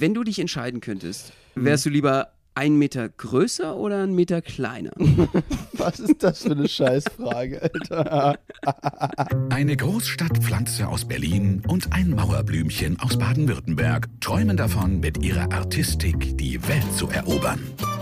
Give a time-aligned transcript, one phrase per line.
[0.00, 4.92] Wenn du dich entscheiden könntest, wärst du lieber ein Meter größer oder ein Meter kleiner?
[5.74, 8.38] Was ist das für eine Scheißfrage, Alter?
[9.50, 16.66] Eine Großstadtpflanze aus Berlin und ein Mauerblümchen aus Baden-Württemberg träumen davon, mit ihrer Artistik die
[16.66, 17.60] Welt zu erobern.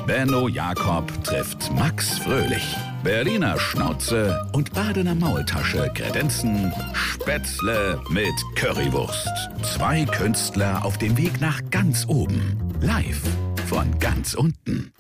[0.09, 2.75] Benno Jakob trifft Max Fröhlich.
[3.05, 9.29] Berliner Schnauze und Badener Maultasche kredenzen Spätzle mit Currywurst.
[9.63, 12.57] Zwei Künstler auf dem Weg nach ganz oben.
[12.81, 13.21] Live
[13.67, 14.95] von ganz unten.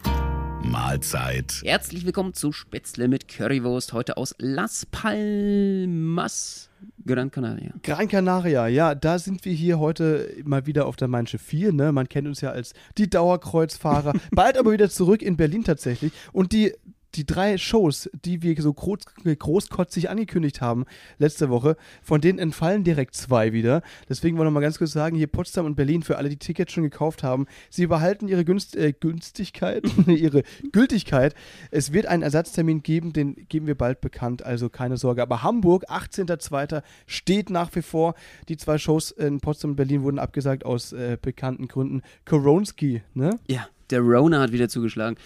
[0.69, 1.63] Mahlzeit.
[1.65, 6.69] Herzlich willkommen zu Spätzle mit Currywurst, heute aus Las Palmas,
[7.07, 7.73] Gran Canaria.
[7.83, 11.91] Gran Canaria, ja, da sind wir hier heute mal wieder auf der Manche 4, ne?
[11.93, 14.13] Man kennt uns ja als die Dauerkreuzfahrer.
[14.31, 16.13] Bald aber wieder zurück in Berlin tatsächlich.
[16.33, 16.75] Und die
[17.15, 19.01] die drei Shows, die wir so groß,
[19.39, 20.85] großkotzig angekündigt haben
[21.19, 23.83] letzte Woche, von denen entfallen direkt zwei wieder.
[24.09, 26.73] Deswegen wollen wir mal ganz kurz sagen, hier Potsdam und Berlin, für alle, die Tickets
[26.73, 31.35] schon gekauft haben, sie behalten ihre Günst, äh, Günstigkeit, ihre Gültigkeit.
[31.71, 35.23] Es wird einen Ersatztermin geben, den geben wir bald bekannt, also keine Sorge.
[35.23, 36.83] Aber Hamburg, 18.02.
[37.07, 38.15] steht nach wie vor.
[38.49, 42.03] Die zwei Shows in Potsdam und Berlin wurden abgesagt aus äh, bekannten Gründen.
[42.25, 43.39] Koronski, ne?
[43.49, 45.17] Ja, der Rona hat wieder zugeschlagen.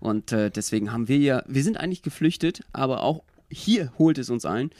[0.00, 4.30] Und äh, deswegen haben wir ja, wir sind eigentlich geflüchtet, aber auch hier holt es
[4.30, 4.70] uns ein.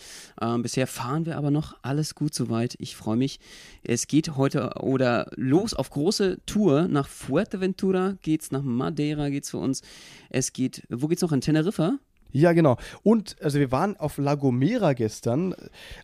[0.40, 2.76] Ähm, bisher fahren wir aber noch alles gut soweit.
[2.78, 3.40] Ich freue mich.
[3.82, 9.58] Es geht heute oder los auf große Tour nach Fuerteventura geht's, nach Madeira geht's für
[9.58, 9.82] uns.
[10.28, 11.32] Es geht, wo geht's noch?
[11.32, 11.98] In Teneriffa?
[12.32, 12.76] Ja, genau.
[13.02, 15.54] Und also wir waren auf La Gomera gestern.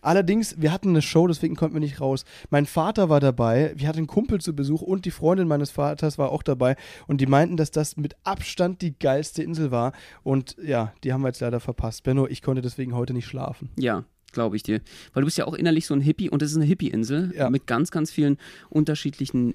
[0.03, 2.25] Allerdings, wir hatten eine Show, deswegen konnten wir nicht raus.
[2.51, 6.19] Mein Vater war dabei, wir hatten einen Kumpel zu Besuch und die Freundin meines Vaters
[6.19, 6.77] war auch dabei.
[7.07, 9.93] Und die meinten, dass das mit Abstand die geilste Insel war.
[10.23, 12.03] Und ja, die haben wir jetzt leider verpasst.
[12.05, 13.71] Benno, ich konnte deswegen heute nicht schlafen.
[13.79, 14.81] Ja, glaube ich dir.
[15.15, 17.49] Weil du bist ja auch innerlich so ein Hippie und es ist eine Hippie-Insel Ja.
[17.51, 18.37] mit ganz, ganz vielen
[18.69, 19.55] unterschiedlichen,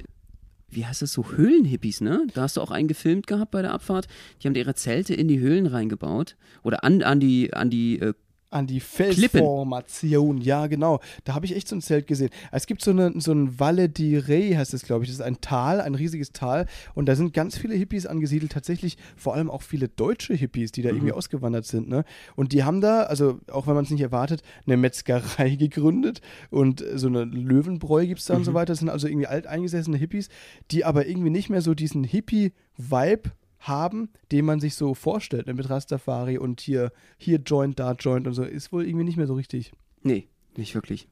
[0.71, 2.27] wie heißt das so, Höhlenhippies, ne?
[2.33, 4.07] Da hast du auch einen gefilmt gehabt bei der Abfahrt.
[4.41, 8.13] Die haben ihre Zelte in die Höhlen reingebaut oder an, an die, an die äh,
[8.51, 10.99] An die Felsformation, ja genau.
[11.23, 12.31] Da habe ich echt so ein Zelt gesehen.
[12.51, 15.09] Es gibt so, eine, so ein Valle di Rey, heißt es, glaube ich.
[15.09, 16.65] Das ist ein Tal, ein riesiges Tal.
[16.93, 18.51] Und da sind ganz viele Hippies angesiedelt.
[18.51, 21.87] Tatsächlich vor allem auch viele deutsche Hippies, die da irgendwie ausgewandert sind.
[21.87, 22.03] Ne?
[22.35, 26.19] Und die haben da, also auch wenn man es nicht erwartet, eine Metzgerei gegründet.
[26.49, 28.73] Und so eine Löwenbräu gibt es da und so weiter.
[28.73, 30.27] Das sind also irgendwie alteingesessene Hippies,
[30.71, 33.31] die aber irgendwie nicht mehr so diesen Hippie-Vibe
[33.61, 38.27] haben, den man sich so vorstellt, ne, mit Rastafari und hier, hier Joint, da Joint
[38.27, 39.71] und so, ist wohl irgendwie nicht mehr so richtig.
[40.03, 40.27] nee,
[40.57, 41.07] nicht wirklich.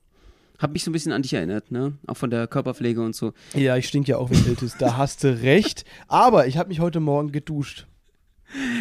[0.57, 1.97] Hab mich so ein bisschen an dich erinnert, ne?
[2.05, 3.31] Auch von der Körperpflege und so.
[3.53, 5.85] Ja, ich stink ja auch wie Iltis, da hast du recht.
[6.09, 7.87] Aber ich habe mich heute Morgen geduscht.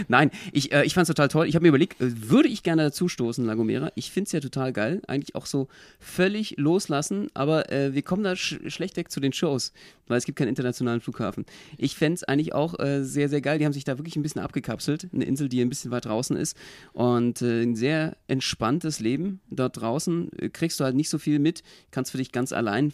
[0.09, 1.47] Nein, ich, äh, ich fand's total toll.
[1.47, 3.93] Ich habe mir überlegt, äh, würde ich gerne dazu stoßen, Lagomera.
[3.95, 5.03] Ich find's ja total geil.
[5.07, 5.69] Eigentlich auch so
[6.01, 9.73] völlig loslassen, aber äh, wir kommen da sch schlecht weg zu den Shows,
[10.07, 11.45] weil es gibt keinen internationalen Flughafen.
[11.77, 13.59] Ich fänd's eigentlich auch äh, sehr, sehr geil.
[13.59, 15.09] Die haben sich da wirklich ein bisschen abgekapselt.
[15.13, 16.57] Eine Insel, die ein bisschen weit draußen ist
[16.93, 19.41] und äh, ein sehr entspanntes Leben.
[19.51, 22.93] Dort draußen äh, kriegst du halt nicht so viel mit, kannst für dich ganz allein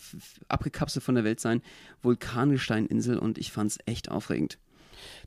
[0.49, 1.63] abgekapselt von der Welt sein.
[2.03, 4.59] Vulkangesteininsel und ich fand's echt aufregend.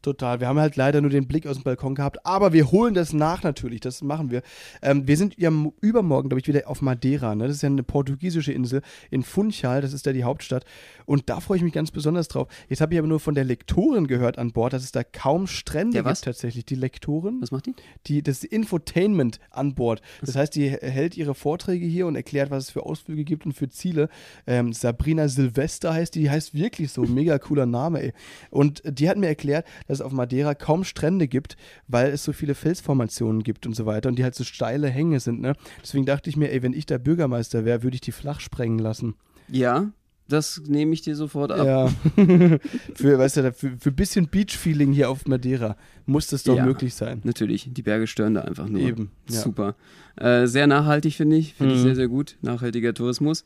[0.01, 0.39] Total.
[0.39, 3.13] Wir haben halt leider nur den Blick aus dem Balkon gehabt, aber wir holen das
[3.13, 3.81] nach natürlich.
[3.81, 4.41] Das machen wir.
[4.81, 7.35] Ähm, wir sind ja übermorgen, glaube ich, wieder auf Madeira.
[7.35, 7.47] Ne?
[7.47, 9.81] Das ist ja eine portugiesische Insel in Funchal.
[9.81, 10.65] Das ist ja die Hauptstadt.
[11.05, 12.47] Und da freue ich mich ganz besonders drauf.
[12.69, 15.47] Jetzt habe ich aber nur von der Lektorin gehört an Bord, dass es da kaum
[15.47, 16.19] Strände Der was?
[16.19, 16.65] gibt tatsächlich.
[16.65, 17.37] Die Lektorin.
[17.41, 17.75] Was macht die?
[18.07, 20.01] die, das Infotainment an Bord.
[20.21, 23.53] Das heißt, die hält ihre Vorträge hier und erklärt, was es für Ausflüge gibt und
[23.53, 24.09] für Ziele.
[24.45, 28.13] Ähm, Sabrina Silvester heißt die, die heißt wirklich so, mega cooler Name, ey.
[28.49, 32.33] Und die hat mir erklärt, dass es auf Madeira kaum Strände gibt, weil es so
[32.33, 35.53] viele Felsformationen gibt und so weiter und die halt so steile Hänge sind, ne?
[35.81, 38.79] Deswegen dachte ich mir, ey, wenn ich da Bürgermeister wäre, würde ich die flach sprengen
[38.79, 39.15] lassen.
[39.47, 39.87] Ja,
[40.29, 41.65] das nehme ich dir sofort ab.
[41.65, 41.87] Ja.
[42.95, 46.65] für, weißt du, für, für bisschen Beach-Feeling hier auf Madeira muss das doch Ja.
[46.65, 47.21] möglich sein.
[47.23, 48.81] Natürlich, die Berge stören da einfach nur.
[48.81, 49.41] Eben, ja.
[49.41, 49.75] Super.
[50.15, 51.53] Äh, sehr nachhaltig, finde ich.
[51.53, 51.83] Finde ich Mhm.
[51.85, 52.37] sehr, sehr gut.
[52.41, 53.43] Nachhaltiger Tourismus.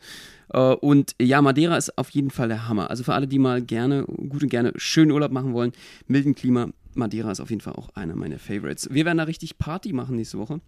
[0.54, 2.90] Äh, und ja, Madeira ist auf jeden Fall der Hammer.
[2.90, 5.72] Also für alle, die mal gerne, gut und gerne schönen Urlaub machen wollen,
[6.08, 8.90] milden Klima, Madeira ist auf jeden Fall auch einer meiner Favorites.
[8.92, 10.62] Wir werden da richtig Party machen nächste Woche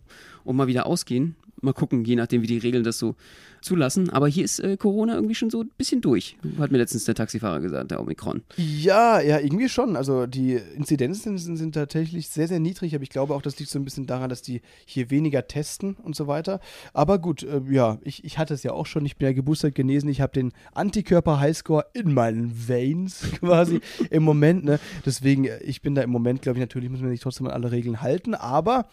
[0.43, 1.35] und mal wieder ausgehen.
[1.61, 3.15] Mal gucken, je nachdem, wie die Regeln das so
[3.63, 4.09] zulassen.
[4.09, 6.37] Aber hier ist äh, Corona irgendwie schon so ein bisschen durch.
[6.59, 8.41] Hat mir letztens der Taxifahrer gesagt, der Omikron.
[8.57, 9.95] Ja, ja, irgendwie schon.
[9.95, 13.71] Also die Inzidenzen sind, sind tatsächlich sehr, sehr niedrig, aber ich glaube auch, das liegt
[13.71, 16.59] so ein bisschen daran, dass die hier weniger testen und so weiter.
[16.93, 19.05] Aber gut, äh, ja, ich, ich hatte es ja auch schon.
[19.05, 20.09] Ich bin ja geboostert genesen.
[20.09, 23.79] Ich habe den Antikörper-Highscore in meinen Veins quasi
[24.09, 24.65] im Moment.
[24.65, 24.79] Ne?
[25.05, 27.53] Deswegen, äh, ich bin da im Moment, glaube ich, natürlich muss man sich trotzdem an
[27.53, 28.85] alle Regeln halten, aber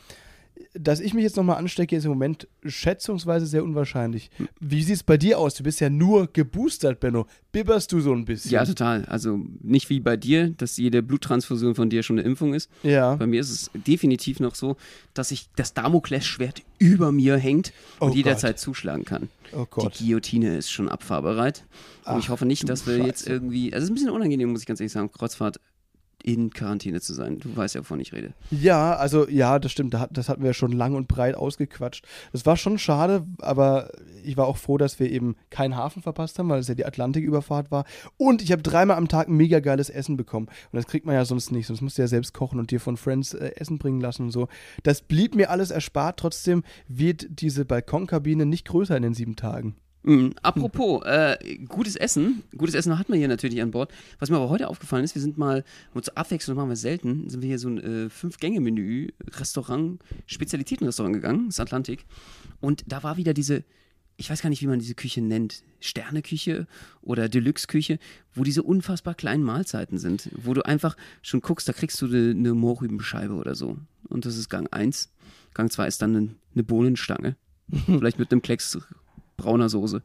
[0.74, 4.30] dass ich mich jetzt nochmal anstecke, ist im Moment schätzungsweise sehr unwahrscheinlich.
[4.60, 5.54] Wie sieht es bei dir aus?
[5.54, 7.26] Du bist ja nur geboostert, Benno.
[7.50, 8.50] Bibberst du so ein bisschen?
[8.52, 9.04] Ja, total.
[9.06, 12.70] Also nicht wie bei dir, dass jede Bluttransfusion von dir schon eine Impfung ist.
[12.82, 13.16] Ja.
[13.16, 14.76] Bei mir ist es definitiv noch so,
[15.14, 19.28] dass ich das Damoklesschwert über mir hängt und Oh jederzeit zuschlagen kann.
[19.52, 19.98] Oh Gott.
[19.98, 21.64] Die Guillotine ist schon abfahrbereit.
[22.04, 23.30] Und ich Ach, hoffe nicht, dass wir jetzt Scheiße.
[23.32, 23.72] irgendwie.
[23.72, 25.58] Also es ist ein bisschen unangenehm, muss ich ganz ehrlich sagen, Kreuzfahrt
[26.22, 27.38] in Quarantäne zu sein.
[27.38, 28.32] Du weißt ja, wovon ich rede.
[28.50, 29.96] Ja, also ja, das stimmt.
[30.10, 32.06] Das hatten wir schon lang und breit ausgequatscht.
[32.32, 33.90] Das war schon schade, aber
[34.24, 36.86] ich war auch froh, dass wir eben keinen Hafen verpasst haben, weil es ja die
[36.86, 37.84] Atlantiküberfahrt war.
[38.16, 40.46] Und ich habe dreimal am Tag mega geiles Essen bekommen.
[40.46, 41.66] Und das kriegt man ja sonst nicht.
[41.66, 44.30] Sonst musst du ja selbst kochen und dir von Friends äh, Essen bringen lassen und
[44.30, 44.48] so.
[44.82, 46.18] Das blieb mir alles erspart.
[46.18, 49.76] Trotzdem wird diese Balkonkabine nicht größer in den sieben Tagen.
[50.02, 50.34] Mhm.
[50.42, 52.42] Apropos, äh, gutes Essen.
[52.56, 53.92] Gutes Essen hat man hier natürlich an Bord.
[54.18, 57.28] Was mir aber heute aufgefallen ist, wir sind mal, und zur Abwechslung machen wir selten,
[57.28, 59.08] sind wir hier so ein äh, Fünf-Gänge-Menü,
[59.38, 62.06] Restaurant, Spezialitätenrestaurant gegangen, das Atlantik.
[62.60, 63.64] Und da war wieder diese,
[64.16, 66.66] ich weiß gar nicht, wie man diese Küche nennt, Sterneküche
[67.02, 67.98] oder Deluxe-Küche,
[68.34, 72.30] wo diese unfassbar kleinen Mahlzeiten sind, wo du einfach schon guckst, da kriegst du eine,
[72.30, 73.76] eine Mohrrübenscheibe oder so.
[74.08, 75.12] Und das ist Gang 1.
[75.52, 77.36] Gang 2 ist dann eine, eine Bohnenstange.
[77.86, 78.78] Vielleicht mit einem Klecks
[79.40, 80.02] brauner Soße.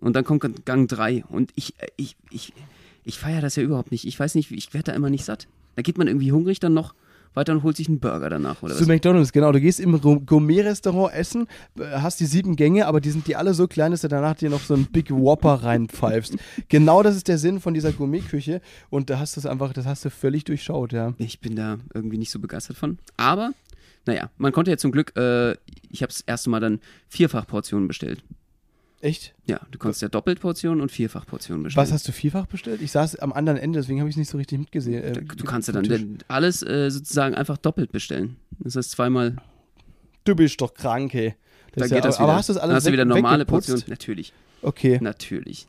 [0.00, 1.24] Und dann kommt Gang 3.
[1.28, 2.52] Und ich, äh, ich, ich,
[3.04, 4.06] ich feiere das ja überhaupt nicht.
[4.06, 5.48] Ich weiß nicht, ich werde da immer nicht satt.
[5.76, 6.94] Da geht man irgendwie hungrig dann noch
[7.34, 8.88] weiter und holt sich einen Burger danach oder Zu was.
[8.88, 9.52] McDonalds, genau.
[9.52, 11.46] Du gehst im Gourmet-Restaurant essen,
[11.78, 14.34] äh, hast die sieben Gänge, aber die sind die alle so klein, dass du danach
[14.34, 16.36] dir noch so einen Big Whopper reinpfeifst.
[16.68, 18.60] genau das ist der Sinn von dieser Gourmet-Küche
[18.90, 21.14] und da hast du es einfach, das hast du völlig durchschaut, ja.
[21.18, 22.98] Ich bin da irgendwie nicht so begeistert von.
[23.16, 23.52] Aber,
[24.06, 25.52] naja, man konnte ja zum Glück, äh,
[25.90, 28.22] ich habe das erste Mal dann Vierfachportionen bestellt.
[29.00, 29.34] Echt?
[29.46, 31.86] Ja, du konntest ja Doppelportionen und Vierfachportionen bestellen.
[31.86, 32.82] Was hast du vierfach bestellt?
[32.82, 35.02] Ich saß am anderen Ende, deswegen habe ich es nicht so richtig mitgesehen.
[35.04, 38.36] Äh, du kannst ja dann alles äh, sozusagen einfach doppelt bestellen.
[38.58, 39.36] Das heißt zweimal,
[40.24, 41.34] Du bist doch krank, ey.
[41.72, 42.24] da ist geht ja, das wieder.
[42.24, 43.46] aber hast du das alles dann hast du wieder normale?
[43.46, 43.82] Portionen.
[43.86, 44.98] Natürlich, Okay.
[45.00, 45.68] natürlich.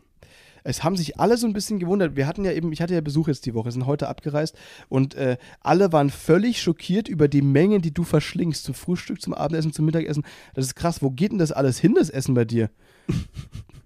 [0.63, 2.15] Es haben sich alle so ein bisschen gewundert.
[2.15, 4.55] Wir hatten ja eben, ich hatte ja Besuch jetzt die Woche, sind heute abgereist
[4.87, 8.63] und äh, alle waren völlig schockiert über die Mengen, die du verschlingst.
[8.63, 10.23] Zum Frühstück, zum Abendessen, zum Mittagessen.
[10.53, 11.01] Das ist krass.
[11.01, 12.69] Wo geht denn das alles hin, das Essen bei dir?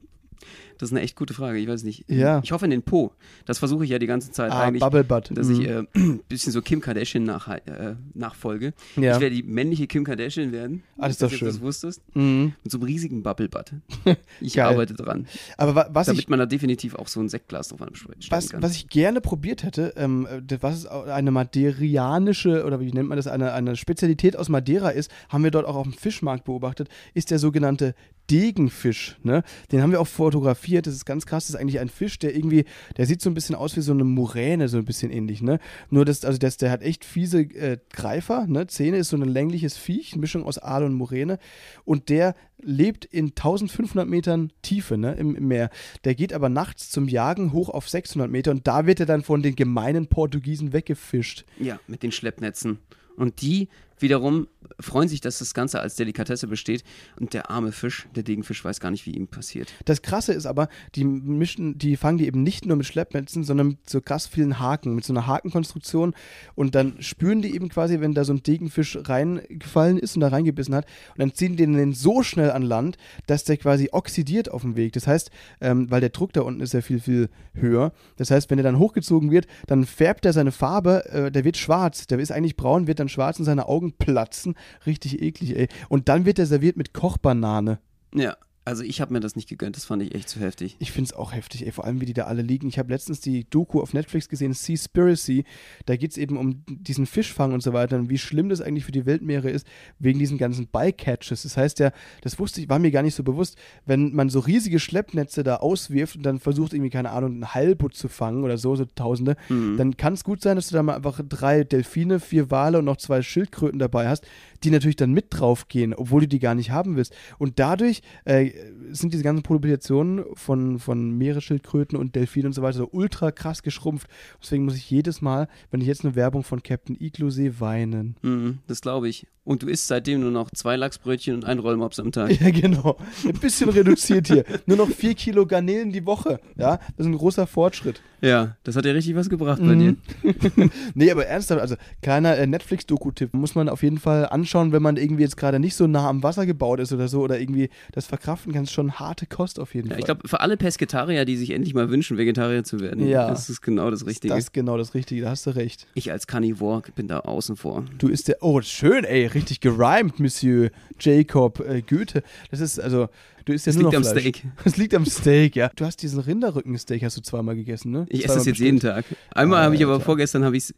[0.84, 1.58] Das ist eine echt gute Frage.
[1.60, 2.04] Ich weiß nicht.
[2.10, 2.42] Ja.
[2.44, 3.14] Ich hoffe in den Po.
[3.46, 4.82] Das versuche ich ja die ganze Zeit Ah, eigentlich.
[4.82, 5.30] Bubble Butt.
[5.34, 5.62] Dass Mhm.
[5.62, 8.74] ich äh, ein bisschen so Kim Kardashian nach, äh, nachfolge.
[8.98, 9.16] Ja.
[9.16, 10.84] Ich werde die männliche Kim Kardashian werden.
[10.98, 11.48] Ah, das ist Ich weiß doch nicht, ob du schön.
[11.48, 12.02] das wusstest.
[12.16, 12.54] Mhm.
[12.64, 13.72] Mit so einem riesigen Bubble Butt.
[14.42, 15.26] Ich arbeite dran.
[15.58, 18.50] Aber wa was Damit ich, man da definitiv auch so ein Sektglas drauf anstellen was,
[18.50, 18.62] kann.
[18.62, 23.28] was ich gerne probiert hätte, ähm, äh, was eine maderianische, oder wie nennt man das,
[23.28, 27.32] eine, eine Spezialität aus Madeira ist, haben wir dort auch auf dem Fischmarkt beobachtet, ist
[27.32, 27.96] der sogenannte
[28.30, 29.18] Degenfisch.
[29.24, 29.44] Ne?
[29.72, 30.88] Den haben wir auch fotografiert.
[30.88, 31.46] Das ist ganz krass.
[31.46, 32.66] Das ist eigentlich ein Fisch, der irgendwie,
[32.98, 35.42] der sieht so ein bisschen aus wie so eine Muräne, so ein bisschen ähnlich.
[35.42, 35.60] Ne?
[35.90, 38.48] Nur, das, also das, der hat echt fiese äh, Greifer.
[38.48, 38.68] Ne?
[38.68, 41.38] Zähne ist so ein längliches Viech, Mischung aus Aal und Muräne.
[41.86, 45.70] Und der lebt in 1500 Metern Tiefe ne, im, im Meer.
[46.04, 49.24] Der geht aber nachts zum Jagen hoch auf 600 Meter und da wird er dann
[49.24, 51.46] von den gemeinen Portugiesen weggefischt.
[51.60, 52.80] Ja, mit den Schleppnetzen.
[53.16, 53.70] Und die
[54.00, 54.48] wiederum
[54.80, 56.84] freuen sich, dass das Ganze als Delikatesse besteht.
[57.20, 59.72] Und der arme Fisch, der Degenfisch, weiß gar nicht, wie ihm passiert.
[59.86, 63.68] Das Krasse ist aber, die mischen, die fangen die eben nicht nur mit Schleppnetzen, sondern
[63.68, 66.14] mit so krass vielen Haken, mit so einer Hakenkonstruktion.
[66.56, 70.30] Und dann spüren die eben quasi, wenn da so ein Degenfisch reingefallen ist und da
[70.30, 70.86] reingebissen hat.
[71.12, 72.98] Und dann ziehen die den so schnell an Land,
[73.28, 74.94] dass der quasi oxidiert auf dem Weg.
[74.94, 75.32] Das heißt,
[75.62, 77.94] ähm, weil der Druck da unten ist ja viel, viel höher.
[78.18, 81.58] Das heißt, wenn er dann hochgezogen wird, dann färbt er seine Farbe, äh, der wird
[81.58, 82.08] schwarz.
[82.08, 84.56] Der ist eigentlich braun, wird dann schwarz und seine Augen platzen.
[84.86, 85.68] Richtig eklig, ey.
[85.90, 87.80] Und dann wird er serviert mit Kochbanane.
[88.14, 89.76] Ja, also ich habe mir das nicht gegönnt.
[89.76, 90.78] Das fand ich echt zu heftig.
[90.80, 92.68] Ich finde es auch heftig, ey, vor allem wie die da alle liegen.
[92.68, 95.44] Ich habe letztens die Doku auf Netflix gesehen, Seaspiracy.
[95.86, 98.86] Da geht es eben um diesen Fischfang und so weiter und wie schlimm das eigentlich
[98.86, 99.68] für die Weltmeere ist,
[100.00, 101.44] wegen diesen ganzen Bycatches.
[101.44, 101.92] Das heißt ja,
[102.22, 105.58] das wusste ich, war mir gar nicht so bewusst, wenn man so riesige Schleppnetze da
[105.58, 109.36] auswirft und dann versucht irgendwie, keine Ahnung, einen Heilbutt zu fangen oder so, so Tausende,
[109.78, 112.86] dann kann es gut sein, dass du da mal einfach drei Delfine, vier Wale und
[112.86, 114.26] noch zwei Schildkröten dabei hast,
[114.64, 117.16] die natürlich dann mit draufgehen, obwohl du die gar nicht haben willst.
[117.38, 118.52] Und dadurch äh,
[118.92, 123.64] sind diese ganzen Populationen von, von Meeresschildkröten und Delfinen und so weiter so ultra krass
[123.64, 124.08] geschrumpft.
[124.42, 128.16] Deswegen muss ich jedes Mal, wenn ich jetzt eine Werbung von Captain Igloo sehe, weinen.
[128.22, 129.28] Mhm, das glaube ich.
[129.46, 132.32] Und du isst seitdem nur noch zwei Lachsbrötchen und ein Rollmops am Tag.
[132.40, 132.98] Ja, genau.
[133.26, 134.46] Ein bisschen reduziert hier.
[134.66, 136.40] Nur noch vier Kilo Garnelen die Woche.
[136.56, 138.02] Ja, das ist ein großer Fortschritt.
[138.22, 139.98] Ja, das hat ja richtig was gebracht bei dir.
[140.96, 144.96] nee, aber ernsthaft, also kleiner äh, Netflix-Doku-Tipp muss man auf jeden Fall anschauen, wenn man
[144.96, 148.06] irgendwie jetzt gerade nicht so nah am Wasser gebaut ist oder so oder irgendwie das
[148.06, 148.64] verkraften kann.
[148.64, 150.00] ist schon harte Kost auf jeden Ja, Fall.
[150.00, 153.28] ich glaube, für alle Pesketarier, die sich endlich mal wünschen, Vegetarier zu werden, Ja.
[153.30, 154.34] das ist genau das Richtige.
[154.34, 155.88] Das ist genau das Richtige, da hast du recht.
[155.94, 157.84] ich als Carnivore bin da außen vor.
[157.98, 162.24] Du isst ja, oh, schön, ey, richtig gerimt, Monsieur Jacob äh, Goethe.
[162.52, 163.08] Das ist also,
[163.46, 164.22] du isst ja Das nur liegt am Fleisch.
[164.22, 164.44] Steak.
[164.64, 165.70] Das liegt am Steak, ja.
[165.76, 168.06] Du hast diesen Rinderrückensteak, hast du zweimal gegessen, ne?
[168.10, 169.06] Ich esse das jetzt jeden Tag.
[169.34, 170.06] Einmal habe ich aber Alter.
[170.06, 170.74] vorgestern, habe ich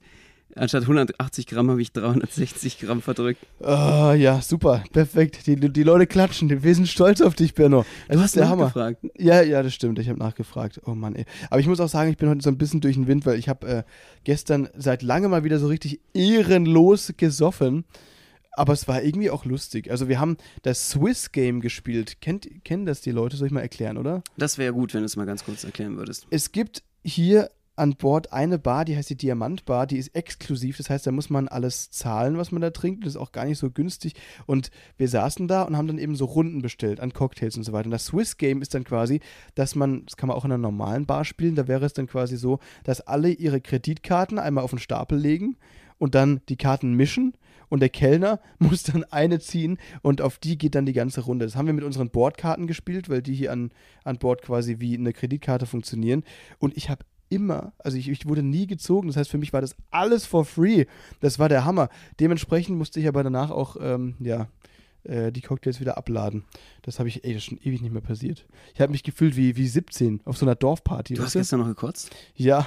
[0.58, 3.42] anstatt 180 Gramm, habe ich 360 Gramm verdrückt.
[3.62, 5.48] Ah, ja, super, perfekt.
[5.48, 6.64] Die, die Leute klatschen.
[6.64, 7.86] Wir sind stolz auf dich, Benno.
[8.08, 8.66] Das Du ist der Hammer.
[8.68, 9.00] nachgefragt.
[9.18, 10.00] Ja, ja, das stimmt.
[10.00, 10.80] Ich habe nachgefragt.
[10.86, 11.26] Oh Mann, ey.
[11.50, 13.38] Aber ich muss auch sagen, ich bin heute so ein bisschen durch den Wind, weil
[13.38, 13.84] ich habe äh,
[14.24, 17.84] gestern seit langem mal wieder so richtig ehrenlos gesoffen.
[18.56, 19.92] Aber es war irgendwie auch lustig.
[19.92, 22.22] Also wir haben das Swiss Game gespielt.
[22.22, 23.38] Kennt, kennen das die Leute?
[23.38, 24.24] Soll ich mal erklären, oder?
[24.38, 26.28] Das wäre gut, wenn du es mal ganz kurz erklären würdest.
[26.30, 30.90] Es gibt hier an Bord eine Bar, die heißt die Diamantbar, die ist exklusiv, das
[30.90, 33.58] heißt, da muss man alles zahlen, was man da trinkt, das ist auch gar nicht
[33.58, 34.14] so günstig
[34.46, 37.74] und wir saßen da und haben dann eben so Runden bestellt an Cocktails und so
[37.74, 39.20] weiter und das Swiss Game ist dann quasi,
[39.56, 42.08] dass man, das kann man auch in einer normalen Bar spielen, da wäre es dann
[42.08, 45.58] quasi so, dass alle ihre Kreditkarten einmal auf den Stapel legen
[45.98, 47.34] und dann die Karten mischen
[47.76, 51.44] und der Kellner muss dann eine ziehen und auf die geht dann die ganze Runde.
[51.44, 53.72] Das haben wir mit unseren Bordkarten gespielt, weil die hier an,
[54.06, 56.24] an Bord quasi wie eine Kreditkarte funktionieren.
[56.58, 59.60] Und ich habe immer, also ich, ich wurde nie gezogen, das heißt für mich war
[59.60, 60.86] das alles for free.
[61.20, 61.90] Das war der Hammer.
[62.22, 64.48] Dementsprechend musste ich aber danach auch, ähm, ja,
[65.04, 66.46] äh, die Cocktails wieder abladen.
[66.82, 68.46] Das habe ich, ey, das ist schon ewig nicht mehr passiert.
[68.74, 71.16] Ich habe mich gefühlt wie, wie 17 auf so einer Dorfparty.
[71.16, 72.16] Du hast gestern noch gekotzt?
[72.36, 72.66] ja.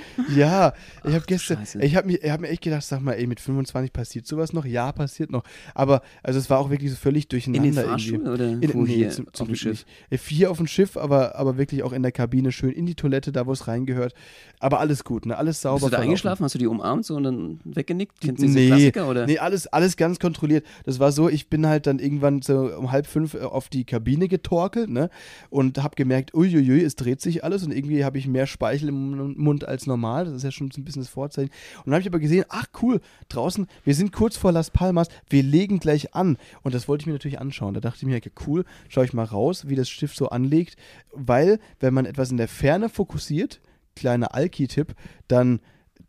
[0.36, 0.72] ja,
[1.04, 1.82] ich habe gestern, Scheiße.
[1.82, 4.64] ich habe mir, hab mir echt gedacht, sag mal, ey, mit 25 passiert sowas noch?
[4.64, 5.42] Ja, passiert noch.
[5.74, 8.10] Aber, also es war auch wirklich so völlig In durcheinander den irgendwie.
[8.10, 9.70] Fahrstuhl oder In, wo nee, hier zum, auf zum Glück Schiff?
[9.70, 9.86] nicht.
[10.10, 12.94] Äh, Vier auf dem Schiff, aber, aber wirklich auch in der Kabine schön in die
[12.94, 14.14] Toilette, da wo es reingehört.
[14.60, 15.36] Aber alles gut, ne?
[15.36, 15.74] Alles sauber.
[15.76, 16.08] Bist du da verlaufen.
[16.10, 16.44] eingeschlafen?
[16.44, 18.20] Hast du die umarmt so und dann weggenickt?
[18.20, 19.08] Kennst du diese Nee, Klassiker?
[19.08, 19.26] Oder?
[19.26, 20.64] nee, alles, alles ganz kontrolliert.
[20.84, 23.84] Das war so, ich bin halt dann irgendwann so um halb fünf äh, auf die
[23.84, 25.10] Kabine getorkelt, ne?
[25.50, 29.34] Und habe gemerkt, uiuiui, es dreht sich alles und irgendwie habe ich mehr Speichel im
[29.36, 30.24] Mund als normal.
[30.24, 31.50] Das ist ja schon so ein bisschen das Vorzeichen.
[31.78, 35.08] Und dann habe ich aber gesehen, ach cool, draußen, wir sind kurz vor Las Palmas,
[35.28, 36.38] wir legen gleich an.
[36.62, 37.74] Und das wollte ich mir natürlich anschauen.
[37.74, 40.76] Da dachte ich mir, okay, cool, schaue ich mal raus, wie das Schiff so anlegt.
[41.12, 43.60] Weil, wenn man etwas in der Ferne fokussiert,
[43.94, 44.94] kleiner Alki-Tipp,
[45.28, 45.60] dann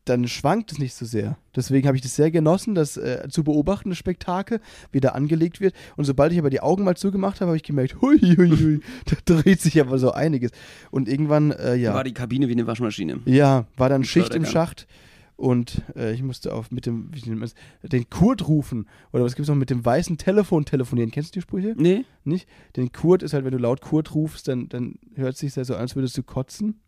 [0.05, 1.37] dann schwankt es nicht so sehr.
[1.55, 4.59] Deswegen habe ich das sehr genossen, das äh, zu beobachten, das Spektakel,
[4.91, 5.73] wie da angelegt wird.
[5.95, 8.79] Und sobald ich aber die Augen mal zugemacht habe, habe ich gemerkt, hui, hui, hui,
[9.25, 10.51] da dreht sich aber so einiges.
[10.91, 13.21] Und irgendwann, äh, ja, War die Kabine wie eine Waschmaschine.
[13.25, 14.45] ja, war dann Schicht im.
[14.45, 14.87] Schacht.
[15.35, 17.49] Und äh, ich musste auf mit dem, wie nennt man
[17.81, 18.87] das, den Kurt rufen.
[19.11, 21.11] Oder was gibt es noch mit dem weißen Telefon telefonieren?
[21.11, 21.73] Kennst du die Sprüche?
[21.75, 22.05] Nee?
[22.23, 22.47] Nicht?
[22.75, 25.61] Den Kurt ist halt, wenn du laut Kurt rufst, dann, dann hört es sich so
[25.73, 26.79] an, als würdest du kotzen.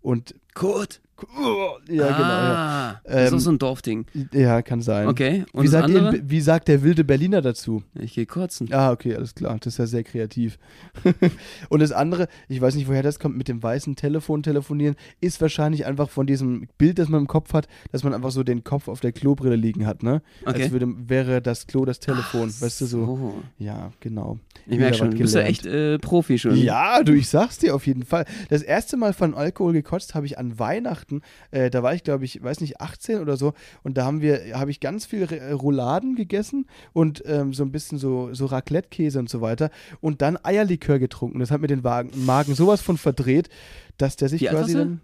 [0.00, 1.00] Und Kurt.
[1.32, 1.98] Ja, genau.
[1.98, 2.54] Ja.
[2.54, 4.06] ah, Das ist Ähm, auch so ein Dorfding.
[4.32, 5.08] Ja, kann sein.
[5.08, 5.44] Okay.
[5.52, 7.82] Und Wie sagt, ihr, wie sagt der wilde Berliner dazu?
[7.94, 8.68] Ich gehe kotzen.
[8.72, 9.56] Ah, okay, alles klar.
[9.60, 10.58] Das ist ja sehr kreativ.
[11.68, 15.40] und das andere, ich weiß nicht, woher das kommt, mit dem weißen Telefon telefonieren, ist
[15.40, 18.64] wahrscheinlich einfach von diesem Bild, das man im Kopf hat, dass man einfach so den
[18.64, 20.22] Kopf auf der Klobrille liegen hat, ne?
[20.44, 20.62] Okay.
[20.64, 23.06] Als würde, wäre das Klo das Telefon, Ach weißt du so.
[23.06, 23.42] so.
[23.58, 24.38] Ja, genau.
[24.66, 26.56] Ich Wieder merke schon, du bist ja echt äh, Profi schon.
[26.56, 28.24] Ja, du, ich sag's dir auf jeden Fall.
[28.50, 31.07] Das erste Mal von Alkohol gekotzt habe ich an Weihnachten.
[31.50, 33.54] Äh, da war ich, glaube ich, weiß nicht, 18 oder so.
[33.82, 37.72] Und da haben wir, habe ich ganz viel äh, Rouladen gegessen und ähm, so ein
[37.72, 39.70] bisschen so, so Raclette-Käse und so weiter.
[40.00, 41.38] Und dann Eierlikör getrunken.
[41.40, 43.48] Das hat mir den Wagen, Magen sowas von verdreht,
[43.96, 45.00] dass der sich Wie quasi dann,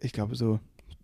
[0.00, 0.60] ich glaube so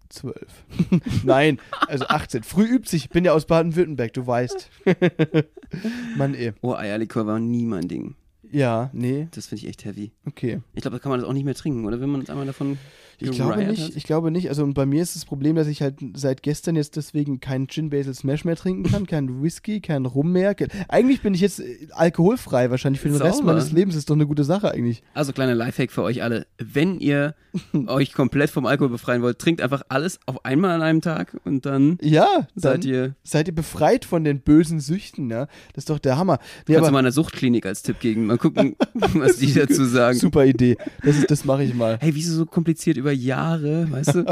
[0.09, 0.65] zwölf.
[1.25, 2.43] Nein, also 18.
[2.43, 3.05] Früh übt sich.
[3.05, 4.71] Ich bin ja aus Baden-Württemberg, du weißt.
[6.17, 6.53] Mann, eh.
[6.61, 8.15] Oh, Eierlikör war nie mein Ding.
[8.51, 10.13] Ja, nee, Das finde ich echt heavy.
[10.27, 10.61] okay.
[10.75, 12.01] Ich glaube, da kann man das auch nicht mehr trinken, oder?
[12.03, 12.79] Wenn man einmal davon
[13.25, 13.97] Ich glaube nicht, hat.
[13.97, 14.49] ich glaube nicht.
[14.49, 17.69] Also und bei mir ist das Problem, dass ich halt seit gestern jetzt deswegen keinen
[17.69, 20.55] Gin Basil Smash mehr trinken kann, keinen Whisky, keinen Rum mehr.
[20.88, 23.52] Eigentlich bin ich jetzt äh, alkoholfrei wahrscheinlich für den Rest Sauber.
[23.52, 23.95] meines Lebens.
[23.97, 25.02] Ist doch eine gute Sache eigentlich.
[25.14, 26.47] Also kleiner Lifehack für euch alle.
[26.59, 27.35] Wenn ihr
[27.87, 31.67] euch komplett vom Alkohol befreien wollt, trinkt einfach alles auf einmal an einem Tag und
[31.67, 35.47] dann Ja, dann seid ihr seid ihr befreit von den bösen Süchten, ja.
[35.75, 36.38] Das ist doch der Hammer.
[36.67, 38.26] Nee, Kannst du mal einer Suchtklinik als Tipp geben.
[38.26, 40.19] Mal gucken, was die dazu sagen.
[40.19, 40.76] super Idee.
[41.05, 41.99] Das, ist- das mache ich mal.
[42.00, 44.25] Hey, wieso so kompliziert über Jahre, weißt du?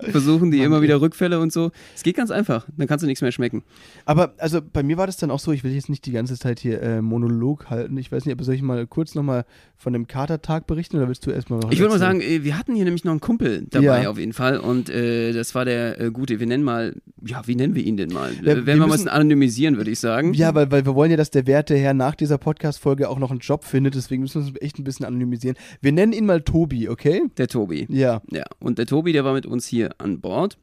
[0.10, 1.70] Versuchen die immer wieder Rückfälle und so.
[1.94, 2.66] Es geht ganz einfach.
[2.76, 3.62] Dann kannst du nichts mehr schmecken.
[4.04, 6.38] Aber also bei mir war das dann auch so, ich will jetzt nicht die ganze
[6.38, 7.96] Zeit hier äh, Monolog halten.
[7.98, 9.44] Ich weiß nicht, aber soll ich mal kurz nochmal
[9.76, 12.58] von dem Katertag berichten oder willst du erstmal was Ich würde mal sagen, äh, wir
[12.58, 14.10] hatten hier nämlich noch einen Kumpel dabei Ja.
[14.10, 14.58] auf jeden Fall.
[14.58, 16.94] Und äh, das war der äh, gute, wir nennen mal,
[17.24, 18.32] ja, wie nennen wir ihn denn mal?
[18.32, 20.34] Ja, Äh, wir Werden wir mal müssen- ein anonymisieren, würde ich sagen.
[20.34, 23.30] Ja, weil, weil wir wollen ja, dass der werte Herr nach dieser Podcast-Folge auch noch
[23.30, 25.56] einen Job findet, deswegen müssen wir uns echt ein bisschen anonymisieren.
[25.80, 27.22] Wir nennen ihn mal Tobi, okay?
[27.36, 27.86] Der Tobi.
[27.90, 28.17] Ja.
[28.30, 30.58] Ja, und der Tobi, der war mit uns hier an Bord.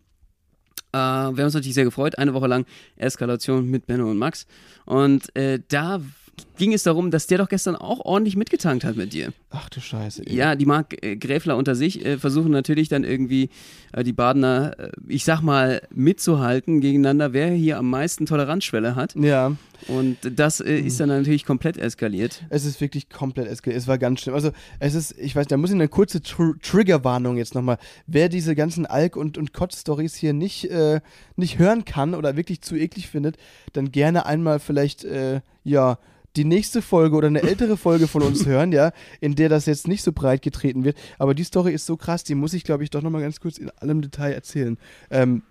[0.92, 2.18] Äh, wir haben uns natürlich sehr gefreut.
[2.18, 4.48] Eine Woche lang Eskalation mit Benno und Max.
[4.86, 6.02] Und äh, da
[6.58, 9.34] ging es darum, dass der doch gestern auch ordentlich mitgetankt hat mit dir.
[9.50, 10.26] Ach du Scheiße.
[10.26, 10.36] Ey.
[10.36, 13.50] Ja, die Mark äh, Gräfler unter sich äh, versuchen natürlich dann irgendwie
[13.94, 19.16] äh, die Badener, äh, ich sag mal, mitzuhalten gegeneinander, wer hier am meisten Toleranzschwelle hat.
[19.16, 19.56] Ja.
[19.88, 22.44] Und das äh, ist dann natürlich komplett eskaliert.
[22.50, 23.82] Es ist wirklich komplett eskaliert.
[23.82, 24.36] Es war ganz schlimm.
[24.36, 27.78] Also, es ist, ich weiß, da muss ich eine kurze Tr Triggerwarnung jetzt nochmal.
[28.08, 30.70] Wer diese ganzen Alk- und, und Kotz-Stories hier nicht,
[31.36, 33.38] nicht hören kann oder wirklich zu eklig findet,
[33.74, 35.06] dann gerne einmal vielleicht,
[35.64, 35.98] ja,
[36.36, 39.88] die nächste Folge oder eine ältere Folge von uns hören, ja, in der das jetzt
[39.88, 40.98] nicht so breit getreten wird.
[41.18, 43.58] Aber die Story ist so krass, die muss ich, glaube ich, doch nochmal ganz kurz
[43.58, 44.77] in allem Detail erzählen.
[45.10, 45.44] Ähm,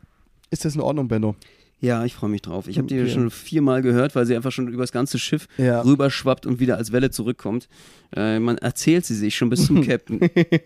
[0.50, 1.36] ist das in Ordnung, Benno?
[1.84, 2.66] Ja, ich freue mich drauf.
[2.66, 3.10] Ich habe die Okay.
[3.10, 5.82] schon viermal gehört, weil sie einfach schon übers ganze Schiff Ja.
[5.82, 7.68] rüberschwappt und wieder als Welle zurückkommt.
[8.16, 10.20] Äh, man erzählt sie sich schon bis zum Captain.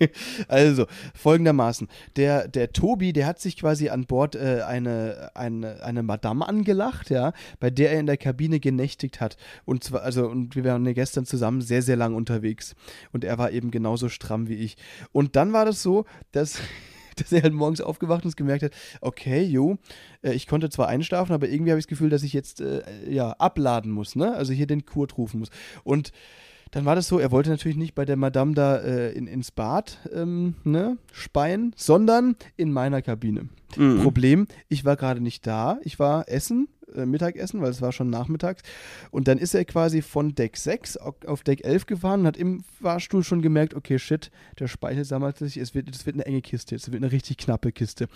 [0.49, 1.89] also, folgendermaßen.
[2.17, 7.11] Der, der Tobi, der hat sich quasi an Bord äh, eine, eine, eine Madame angelacht,
[7.11, 9.37] ja, bei der er in der Kabine genächtigt hat.
[9.65, 12.77] Und zwar, also, und wir waren ja gestern zusammen sehr, sehr lang unterwegs.
[13.13, 14.77] Und er war eben genauso stramm wie ich.
[15.11, 16.59] Und dann war das so, dass.
[17.23, 19.79] Dass er halt morgens aufgewacht und gemerkt hat, okay, jo,
[20.23, 22.83] äh, ich konnte zwar einschlafen, aber irgendwie habe ich das Gefühl, dass ich jetzt äh,
[23.09, 24.35] ja abladen muss, ne?
[24.35, 25.51] Also hier den Kurt rufen muss.
[25.85, 26.13] Und
[26.71, 29.51] dann war das so, er wollte natürlich nicht bei der Madame da äh, in, ins
[29.51, 33.49] Bad ähm, ne, speien, sondern in meiner Kabine.
[33.77, 34.03] Mhm.
[34.03, 38.11] Problem, ich war gerade nicht da, ich war essen, äh, Mittagessen, weil es war schon
[38.11, 38.63] nachmittags.
[39.11, 42.65] Und dann ist er quasi von Deck 6 auf, Deck 11 gefahren und hat im
[42.81, 46.41] Fahrstuhl schon gemerkt, okay, shit, der Speichel sammelt sich, es wird, es wird eine enge
[46.41, 48.09] Kiste, es wird eine richtig knappe Kiste.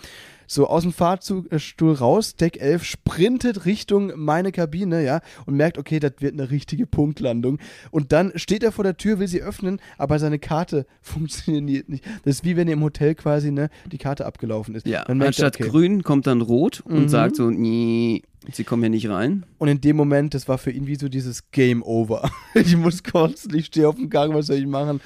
[0.47, 5.99] So, aus dem Fahrstuhl raus, Deck 11 sprintet Richtung meine Kabine, ja, und merkt, okay,
[5.99, 7.59] das wird eine richtige Punktlandung.
[7.91, 12.05] Und dann steht er vor der Tür, will sie öffnen, aber seine Karte funktioniert nicht.
[12.23, 14.87] Das ist wie wenn im Hotel quasi, ne, die Karte abgelaufen ist.
[14.87, 15.69] Ja, Dann merkt anstatt okay.
[15.69, 17.09] grün kommt dann rot und Mhm.
[17.09, 18.21] sagt so, nee,
[18.51, 19.45] sie kommen hier nicht rein.
[19.57, 22.29] Und in dem Moment, das war für ihn wie so dieses Game Over.
[22.53, 25.01] ich muss kotzen, ich stehe auf dem Gang, was soll ich machen?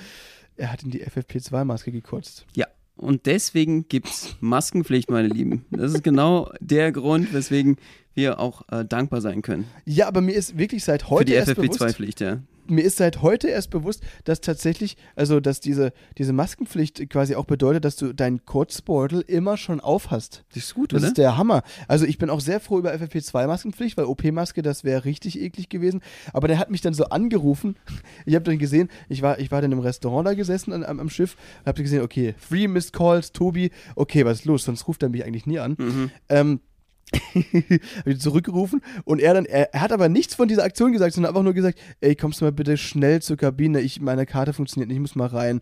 [0.56, 2.46] Er hat in die FFP2-Maske gekotzt.
[2.56, 2.68] Ja.
[2.96, 5.66] Und deswegen gibt's Maskenpflicht, meine Lieben.
[5.70, 7.78] Das ist genau der Grund, weswegen
[8.18, 9.66] wir auch äh, dankbar sein können.
[9.86, 12.40] Ja, aber mir ist wirklich seit Für heute die erst bewusst, FFP2-Pflicht, ja.
[12.68, 17.46] mir ist seit heute erst bewusst, dass tatsächlich, also dass diese, diese Maskenpflicht quasi auch
[17.46, 20.44] bedeutet, dass du deinen Kurzbeutel immer schon auf hast.
[20.50, 21.08] Das ist gut, Das oder?
[21.10, 21.62] ist der Hammer.
[21.88, 26.02] Also ich bin auch sehr froh über FFP2-Maskenpflicht, weil OP-Maske, das wäre richtig eklig gewesen.
[26.34, 27.76] Aber der hat mich dann so angerufen.
[28.26, 31.00] Ich habe dann gesehen, ich war, ich war dann im Restaurant da gesessen an, am,
[31.00, 34.64] am Schiff und habe gesehen, okay, Free Missed Calls, Tobi, okay, was ist los?
[34.64, 35.76] Sonst ruft er mich eigentlich nie an.
[35.78, 36.12] Mhm.
[36.30, 36.60] Ähm,
[38.18, 41.44] zurückgerufen und er dann, er, er hat aber nichts von dieser Aktion gesagt, sondern einfach
[41.44, 44.98] nur gesagt, ey, kommst du mal bitte schnell zur Kabine, ich, meine Karte funktioniert nicht,
[44.98, 45.62] ich muss mal rein.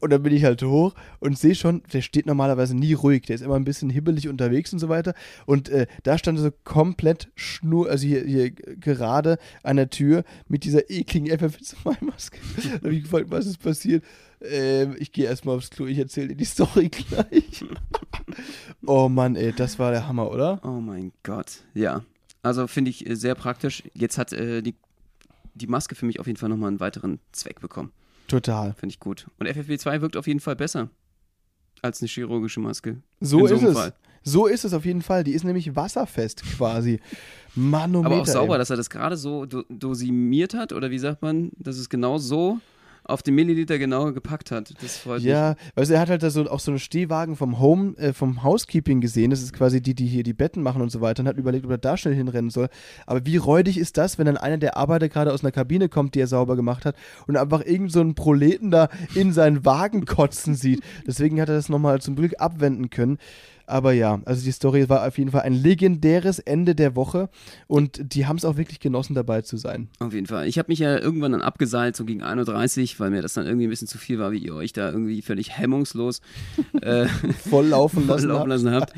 [0.00, 3.34] Und dann bin ich halt hoch und sehe schon, der steht normalerweise nie ruhig, der
[3.34, 5.14] ist immer ein bisschen hibbelig unterwegs und so weiter.
[5.44, 10.24] Und äh, da stand er so komplett schnur, also hier, hier gerade an der Tür
[10.48, 12.38] mit dieser ekligen FFP2-Maske.
[12.80, 14.02] da habe ich gefragt, was ist passiert?
[14.42, 17.64] Ähm, ich gehe erstmal aufs Klo, ich erzähle dir die Story gleich.
[18.86, 20.60] oh Mann, ey, das war der Hammer, oder?
[20.64, 22.04] Oh mein Gott, ja.
[22.42, 23.82] Also finde ich äh, sehr praktisch.
[23.92, 24.74] Jetzt hat äh, die,
[25.54, 27.92] die Maske für mich auf jeden Fall nochmal einen weiteren Zweck bekommen.
[28.28, 28.74] Total.
[28.74, 29.26] Finde ich gut.
[29.38, 30.88] Und FFP2 wirkt auf jeden Fall besser
[31.82, 33.02] als eine chirurgische Maske.
[33.20, 33.74] So In ist es.
[33.74, 33.94] Fall.
[34.22, 35.24] So ist es auf jeden Fall.
[35.24, 37.00] Die ist nämlich wasserfest quasi.
[37.54, 38.12] Manometer.
[38.12, 38.58] Aber auch sauber, ey.
[38.58, 42.18] dass er das gerade so do dosimiert hat, oder wie sagt man, dass es genau
[42.18, 42.58] so
[43.10, 44.72] auf den Milliliter genau gepackt hat.
[44.80, 45.24] Das freut mich.
[45.24, 48.42] Ja, du, er hat halt da so, auch so einen Stehwagen vom Home, äh, vom
[48.42, 49.30] Housekeeping gesehen.
[49.30, 51.64] Das ist quasi die, die hier die Betten machen und so weiter und hat überlegt,
[51.64, 52.68] ob er da schnell hinrennen soll.
[53.06, 56.14] Aber wie räudig ist das, wenn dann einer der Arbeiter gerade aus einer Kabine kommt,
[56.14, 56.96] die er sauber gemacht hat
[57.26, 60.80] und einfach irgend so einen Proleten da in seinen Wagen kotzen sieht.
[61.06, 63.18] Deswegen hat er das nochmal zum Glück abwenden können.
[63.70, 67.28] Aber ja, also die Story war auf jeden Fall ein legendäres Ende der Woche
[67.66, 69.88] und die haben es auch wirklich genossen, dabei zu sein.
[70.00, 70.46] Auf jeden Fall.
[70.48, 73.46] Ich habe mich ja irgendwann dann abgeseilt, so gegen 1.30 Uhr, weil mir das dann
[73.46, 76.20] irgendwie ein bisschen zu viel war, wie ihr euch da irgendwie völlig hemmungslos
[76.82, 77.06] äh,
[77.48, 78.28] Voll laufen voll lassen.
[78.28, 78.92] laufen lassen habt.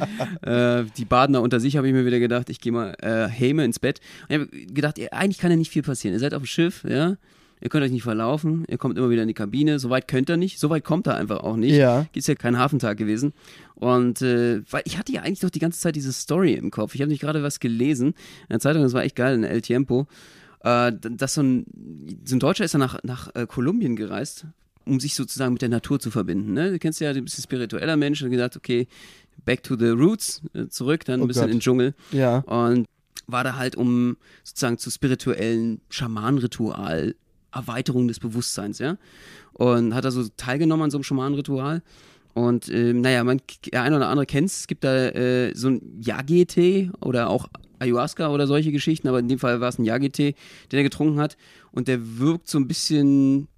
[0.46, 3.64] äh, die Badener unter sich habe ich mir wieder gedacht, ich gehe mal äh, Häme
[3.64, 4.00] ins Bett.
[4.28, 6.14] Und ich habe gedacht, eigentlich kann ja nicht viel passieren.
[6.14, 7.16] Ihr seid auf dem Schiff, ja.
[7.62, 9.78] Ihr könnt euch nicht verlaufen, ihr kommt immer wieder in die Kabine.
[9.78, 11.76] Soweit könnt ihr nicht, soweit kommt er einfach auch nicht.
[11.76, 12.06] Ja.
[12.12, 13.32] Ist ja kein Hafentag gewesen.
[13.76, 16.94] Und äh, weil ich hatte ja eigentlich noch die ganze Zeit diese Story im Kopf.
[16.96, 19.60] Ich habe nicht gerade was gelesen in der Zeitung, das war echt geil, in El
[19.62, 20.08] Tiempo.
[20.64, 21.66] Äh, dass so ein,
[22.24, 24.46] so ein Deutscher ist dann nach, nach äh, Kolumbien gereist,
[24.84, 26.54] um sich sozusagen mit der Natur zu verbinden.
[26.54, 26.72] Ne?
[26.72, 28.88] Du kennst ja, du bist ein spiritueller Mensch und gesagt, okay,
[29.44, 31.50] back to the roots, äh, zurück, dann ein Oh bisschen Gott.
[31.50, 31.94] in den Dschungel.
[32.10, 32.38] Ja.
[32.38, 32.86] Und
[33.28, 37.14] war da halt um sozusagen zu spirituellen Schamanenritual,
[37.52, 38.96] Erweiterung des Bewusstseins, ja.
[39.52, 41.82] Und hat da so teilgenommen an so einem Schamanenritual.
[42.34, 45.68] Und ähm, naja, man, der eine oder andere kennt es, es gibt da äh, so
[45.68, 49.84] ein Yagete oder auch Ayahuasca oder solche Geschichten, aber in dem Fall war es ein
[49.84, 50.34] Yagi-Tee,
[50.70, 51.36] den er getrunken hat.
[51.72, 53.48] Und der wirkt so ein bisschen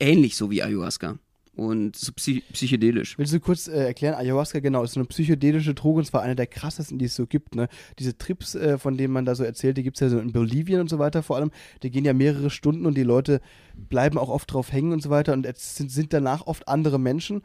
[0.00, 1.18] ähnlich so wie Ayahuasca.
[1.56, 3.16] Und so psy psychedelisch.
[3.16, 4.14] Willst du kurz äh, erklären?
[4.14, 7.54] Ayahuasca, genau, ist eine psychedelische Droge und zwar eine der krassesten, die es so gibt.
[7.54, 7.68] Ne?
[8.00, 10.32] Diese Trips, äh, von denen man da so erzählt, die gibt es ja so in
[10.32, 11.52] Bolivien und so weiter vor allem.
[11.84, 13.40] Die gehen ja mehrere Stunden und die Leute
[13.76, 17.42] bleiben auch oft drauf hängen und so weiter und sind, sind danach oft andere Menschen.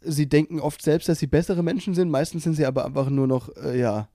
[0.00, 2.08] Sie denken oft selbst, dass sie bessere Menschen sind.
[2.08, 4.08] Meistens sind sie aber einfach nur noch, äh, ja,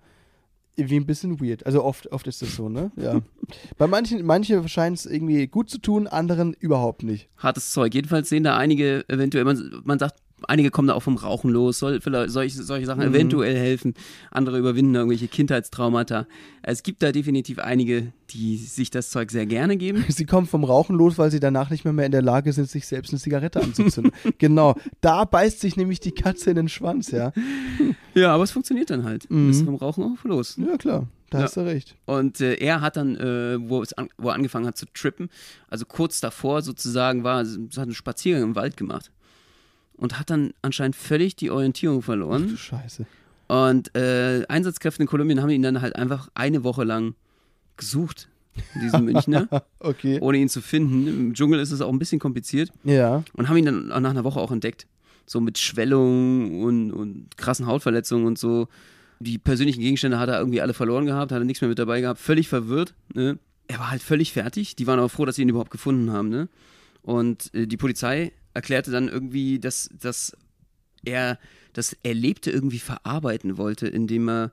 [0.76, 1.66] irgendwie ein bisschen weird.
[1.66, 2.92] Also oft, oft ist das so, ne?
[2.96, 3.22] Ja.
[3.78, 7.30] Bei manchen, manche scheinen es irgendwie gut zu tun, anderen überhaupt nicht.
[7.38, 7.94] Hartes Zeug.
[7.94, 10.16] Jedenfalls sehen da einige eventuell, man, man sagt,
[10.48, 13.14] einige kommen da auch vom Rauchen los, soll vielleicht solche, solche Sachen Mhm.
[13.16, 13.94] eventuell helfen.
[14.32, 16.28] Andere überwinden irgendwelche Kindheitstraumata.
[16.62, 20.04] Es gibt da definitiv einige, die sich das Zeug sehr gerne geben.
[20.10, 22.70] Sie kommen vom Rauchen los, weil sie danach nicht mehr, mehr in der Lage sind,
[22.70, 24.12] sich selbst eine Zigarette anzuzünden.
[24.38, 24.76] genau.
[25.02, 27.32] Da beißt sich nämlich die Katze in den Schwanz, ja.
[28.14, 29.30] Ja, aber es funktioniert dann halt.
[29.30, 29.50] Mhm.
[29.50, 30.58] Ist vom Rauchen auch los.
[30.58, 31.08] Ja, klar.
[31.32, 31.44] Da Ja.
[31.46, 31.96] hast du recht.
[32.06, 35.30] Und äh, er hat dann, äh, wo, an, wo er angefangen hat zu trippen,
[35.68, 39.12] also kurz davor sozusagen war, hat einen Spaziergang im Wald gemacht.
[39.98, 42.58] Und hat dann anscheinend völlig die Orientierung Du verloren.
[42.58, 43.06] Scheiße.
[43.48, 47.14] Und äh, Einsatzkräfte in Kolumbien haben ihn dann halt einfach eine Woche lang
[47.78, 48.28] gesucht,
[48.82, 49.48] diesen Münchner,
[49.80, 50.20] Okay.
[50.22, 51.08] ohne ihn zu finden.
[51.08, 52.72] Im Dschungel ist es auch ein bisschen kompliziert.
[52.84, 53.24] Ja.
[53.34, 54.88] Und haben ihn dann nach einer Woche auch entdeckt.
[55.28, 58.68] So mit Schwellungen und, und krassen Hautverletzungen und so.
[59.20, 62.02] Die persönlichen Gegenstände hat er irgendwie alle verloren gehabt, hat er nichts mehr mit dabei
[62.02, 62.94] gehabt, völlig verwirrt.
[63.14, 63.40] Ne?
[63.68, 64.76] Er war halt völlig fertig.
[64.76, 66.30] Die waren aber froh, dass sie ihn überhaupt gefunden haben.
[66.30, 66.48] Ne?
[67.02, 70.36] Und äh, die Polizei erklärte dann irgendwie, dass, dass
[71.04, 71.38] er
[71.74, 74.52] das Erlebte irgendwie verarbeiten wollte, indem er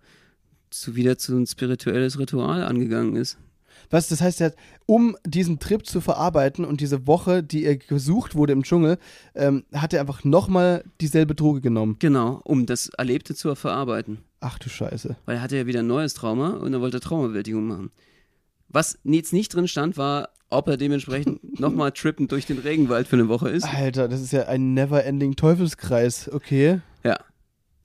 [0.71, 3.39] zu, wieder zu ein spirituelles Ritual angegangen ist.
[3.91, 7.77] Was, das heißt, er hat, um diesen Trip zu verarbeiten und diese Woche, die er
[7.77, 8.99] gesucht wurde im Dschungel,
[9.35, 11.97] ähm, hat er einfach nochmal dieselbe Droge genommen.
[11.99, 14.19] Genau, um das Erlebte zu verarbeiten.
[14.41, 15.17] Ach du Scheiße.
[15.25, 17.91] weil er hatte ja wieder ein neues Trauma und er wollte Traumabewältigung machen.
[18.69, 23.17] Was jetzt nicht drin stand, war, ob er dementsprechend nochmal trippend durch den Regenwald für
[23.17, 23.65] eine Woche ist.
[23.65, 26.31] Alter, das ist ja ein never-ending Teufelskreis.
[26.33, 26.81] Okay.
[27.03, 27.19] Ja.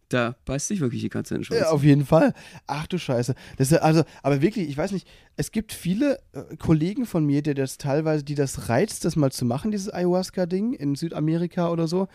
[0.10, 1.62] Da beißt sich wirklich die Katze in den Schwanz.
[1.62, 2.34] Ja, auf jeden Fall.
[2.66, 3.36] Ach du Scheiße.
[3.58, 7.26] Das ist ja, also, aber wirklich, ich weiß nicht, es gibt viele äh, Kollegen von
[7.26, 11.70] mir, die das teilweise, die das reizt, das mal zu machen, dieses Ayahuasca-Ding in Südamerika
[11.70, 12.08] oder so.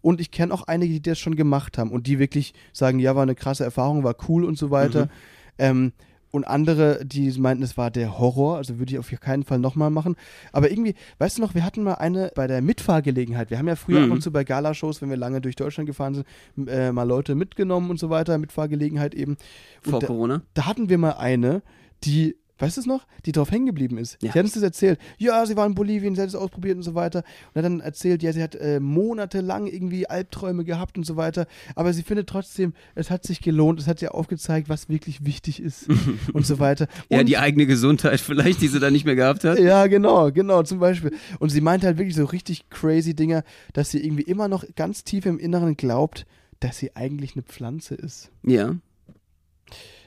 [0.00, 3.16] Und ich kenne auch einige, die das schon gemacht haben und die wirklich sagen, ja,
[3.16, 5.06] war eine krasse Erfahrung, war cool und so weiter.
[5.06, 5.10] Mhm.
[5.58, 5.92] Ähm,
[6.32, 9.90] und andere, die meinten, es war der Horror, also würde ich auf keinen Fall nochmal
[9.90, 10.16] machen.
[10.52, 13.50] Aber irgendwie, weißt du noch, wir hatten mal eine bei der Mitfahrgelegenheit.
[13.50, 14.04] Wir haben ja früher Mhm.
[14.06, 16.14] ab und zu bei Galashows, wenn wir lange durch Deutschland gefahren
[16.56, 19.36] sind, äh, mal Leute mitgenommen und so weiter, Mitfahrgelegenheit eben.
[19.84, 20.42] Und Vor da, Corona.
[20.54, 21.62] da hatten wir mal eine,
[22.04, 24.18] die, weißt du es noch, die drauf hängen geblieben ist.
[24.22, 24.32] Ja.
[24.32, 24.98] Sie hat uns das erzählt.
[25.18, 27.24] Ja, sie war in Bolivien, sie hat es ausprobiert und so weiter.
[27.48, 31.46] Und hat dann erzählt, ja, sie hat äh, monatelang irgendwie Albträume gehabt und so weiter.
[31.74, 35.60] Aber sie findet trotzdem, es hat sich gelohnt, es hat ihr aufgezeigt, was wirklich wichtig
[35.60, 35.88] ist
[36.32, 36.86] und so weiter.
[37.08, 39.58] Ja, und, die eigene Gesundheit vielleicht, die sie da nicht mehr gehabt hat.
[39.58, 41.12] ja, genau, genau, zum Beispiel.
[41.38, 43.42] Und sie meinte halt wirklich so richtig crazy Dinger,
[43.72, 46.26] dass sie irgendwie immer noch ganz tief im Inneren glaubt,
[46.60, 48.30] dass sie eigentlich eine Pflanze ist.
[48.44, 48.76] Ja.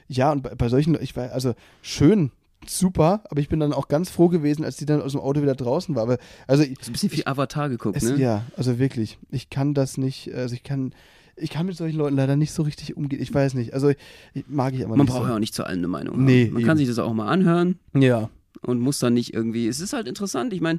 [0.08, 2.30] Ja, und bei, bei solchen, ich war, also schön,
[2.70, 5.42] super, aber ich bin dann auch ganz froh gewesen, als die dann aus dem Auto
[5.42, 6.02] wieder draußen war.
[6.04, 8.16] Aber, also, ich, So ein bisschen viel Avatar geguckt, es, ne?
[8.16, 10.92] ja, also wirklich, ich kann das nicht, also ich kann,
[11.36, 13.20] ich kann mit solchen Leuten leider nicht so richtig umgehen.
[13.20, 15.12] Ich weiß nicht, also ich, mag ich aber Man nicht.
[15.12, 15.28] braucht so.
[15.28, 16.24] ja auch nicht zu allen eine Meinung haben.
[16.24, 16.86] Nee, Man kann eben.
[16.86, 18.30] sich das auch mal anhören Ja.
[18.62, 19.66] und muss dann nicht irgendwie.
[19.66, 20.52] Es ist halt interessant.
[20.52, 20.78] Ich meine,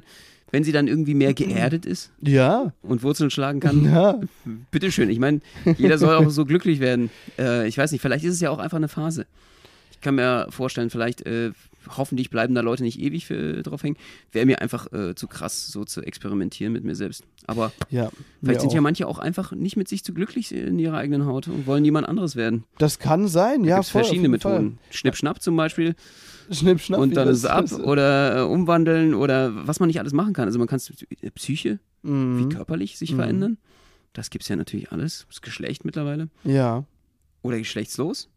[0.52, 4.20] wenn sie dann irgendwie mehr geerdet ist Ja, und Wurzeln schlagen kann, ja,
[4.70, 5.10] bitteschön.
[5.10, 5.40] Ich meine,
[5.76, 7.10] jeder soll auch so glücklich werden.
[7.38, 9.26] Äh, ich weiß nicht, vielleicht ist es ja auch einfach eine Phase.
[10.06, 11.50] Ich kann mir vorstellen, vielleicht, äh,
[11.96, 13.96] hoffentlich bleiben da Leute nicht ewig für, drauf hängen.
[14.30, 17.24] Wäre mir einfach äh, zu krass, so zu experimentieren mit mir selbst.
[17.48, 18.10] Aber ja.
[18.40, 18.74] vielleicht sind auch.
[18.74, 21.84] ja manche auch einfach nicht mit sich zu glücklich in ihrer eigenen Haut und wollen
[21.84, 22.62] jemand anderes werden.
[22.78, 24.60] Das kann sein, ja, Gibt voll, verschiedene Fall.
[24.60, 24.78] Methoden.
[24.90, 25.96] Schnipp, schnapp zum Beispiel.
[26.52, 27.00] Schnipp, schnapp.
[27.00, 30.34] und wie dann ist es ab oder äh, umwandeln oder was man nicht alles machen
[30.34, 30.44] kann.
[30.46, 30.88] Also man kann es
[31.20, 32.50] äh, Psyche wie Mhm.
[32.50, 33.16] körperlich sich Mhm.
[33.16, 33.58] verändern.
[34.12, 35.26] Das gibt es ja natürlich alles.
[35.28, 36.28] Das Geschlecht mittlerweile.
[36.44, 36.84] Ja.
[37.42, 38.28] Oder geschlechtslos.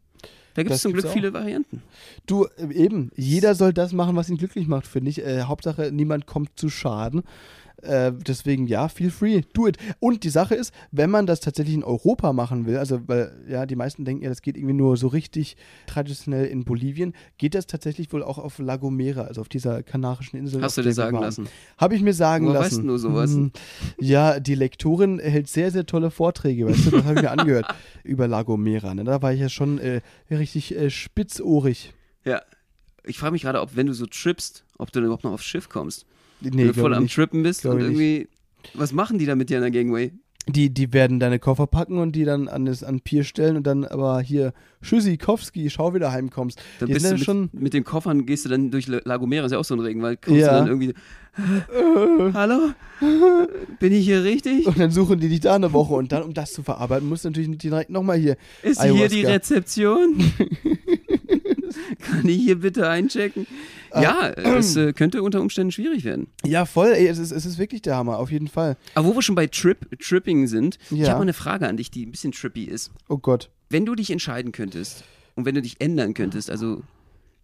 [0.60, 1.14] Da gibt es zum Glück auch.
[1.14, 1.82] viele Varianten.
[2.26, 5.26] Du, eben, jeder soll das machen, was ihn glücklich macht, finde ich.
[5.26, 7.24] Äh, Hauptsache, niemand kommt zu Schaden.
[7.84, 9.78] Äh, deswegen, ja, feel free, do it.
[10.00, 13.66] Und die Sache ist, wenn man das tatsächlich in Europa machen will, also, weil, ja,
[13.66, 17.68] die meisten denken ja, das geht irgendwie nur so richtig traditionell in Bolivien, geht das
[17.68, 20.62] tatsächlich wohl auch auf La Gomera, also auf dieser kanarischen Insel.
[20.62, 21.24] Hast du dir sagen waren.
[21.24, 21.48] lassen.
[21.78, 22.78] Habe ich mir sagen Woher lassen.
[22.78, 23.32] weißt du sowas?
[23.32, 23.52] Hm,
[24.00, 27.66] Ja, die Lektorin hält sehr, sehr tolle Vorträge, weißt du, das habe ich mir angehört
[28.04, 28.94] über La Gomera.
[28.94, 29.04] Ne?
[29.04, 31.94] Da war ich ja schon äh, richtig äh, spitzohrig.
[32.26, 32.42] Ja.
[33.06, 35.46] Ich frage mich gerade, ob wenn du so trippst, ob du dann überhaupt noch aufs
[35.46, 36.06] Schiff kommst.
[36.42, 37.16] Nee, wenn du voll am nicht.
[37.16, 37.98] Trippen bist Glaub und ich nicht.
[38.00, 38.28] irgendwie.
[38.74, 40.12] Was machen die da mit dir in der Gangway?
[40.48, 43.68] Die, die werden deine Koffer packen und die dann an das an Pier stellen und
[43.68, 46.60] dann aber hier Tschüssikowski, schau wieder heimkommst.
[46.80, 49.02] Dann die bist du dann mit, schon mit den Koffern, gehst du dann durch La-
[49.06, 50.54] Lagomera, ist ja auch so ein Regenwald, kommst Ja.
[50.54, 50.94] du dann irgendwie,
[52.34, 52.72] hallo,
[53.80, 54.66] bin ich hier richtig?
[54.66, 57.26] und dann suchen die dich da eine Woche und dann, um das zu verarbeiten, musst
[57.26, 58.36] du natürlich direkt nochmal hier.
[58.64, 59.32] Ist hier die Ayahuasca.
[59.34, 60.16] Rezeption?
[62.00, 63.48] Kann ich hier bitte einchecken?
[63.92, 64.02] Ah.
[64.02, 66.28] Ja, das äh, könnte unter Umständen schwierig werden.
[66.46, 68.78] Ja, voll, ey, es ist, es ist wirklich der Hammer, auf jeden Fall.
[68.96, 71.08] Aber wo wir schon bei Trip, Tripping sind, ich Ja.
[71.10, 72.92] habe mal eine Frage an dich, die ein bisschen trippy ist.
[73.08, 73.50] Oh Gott.
[73.70, 75.04] Wenn du dich entscheiden könntest
[75.36, 76.82] und wenn du dich ändern könntest, also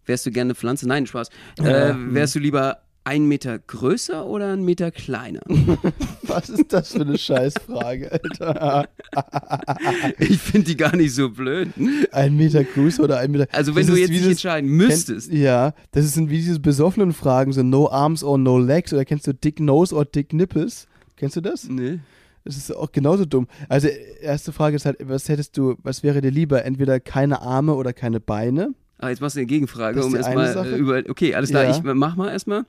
[0.06, 0.86] wärst du gerne eine Pflanze?
[0.86, 1.28] Nein, Spaß.
[1.58, 5.40] Äh, wärst du lieber einen Meter größer oder einen Meter kleiner?
[6.22, 8.88] Was ist das für eine Scheißfrage, Alter?
[10.18, 11.68] Ich finde die gar nicht so blöd.
[12.12, 13.46] Ein Meter größer oder ein Meter.
[13.52, 15.30] Also wenn Das du jetzt das- entscheiden müsstest.
[15.30, 19.04] Kennt, ja, das sind wie diese besoffenen Fragen, so No Arms or No Legs oder
[19.04, 20.86] kennst du Dick Nose or Dick Nipples?
[21.16, 21.68] Kennst du das?
[21.68, 22.00] Nee.
[22.44, 23.46] Das ist auch genauso dumm.
[23.68, 26.64] Also, erste Frage ist halt, was hättest du, was wäre dir lieber?
[26.64, 28.74] Entweder keine Arme oder keine Beine?
[28.98, 30.70] Ah, jetzt machst du eine Gegenfrage, um erstmal Sache.
[30.74, 31.02] äh, über.
[31.08, 31.70] Okay, alles klar, Ja.
[31.70, 32.64] ich mach mal erstmal.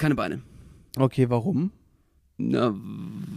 [0.00, 0.40] Keine Beine.
[0.96, 1.72] Okay, warum?
[2.38, 2.74] Na,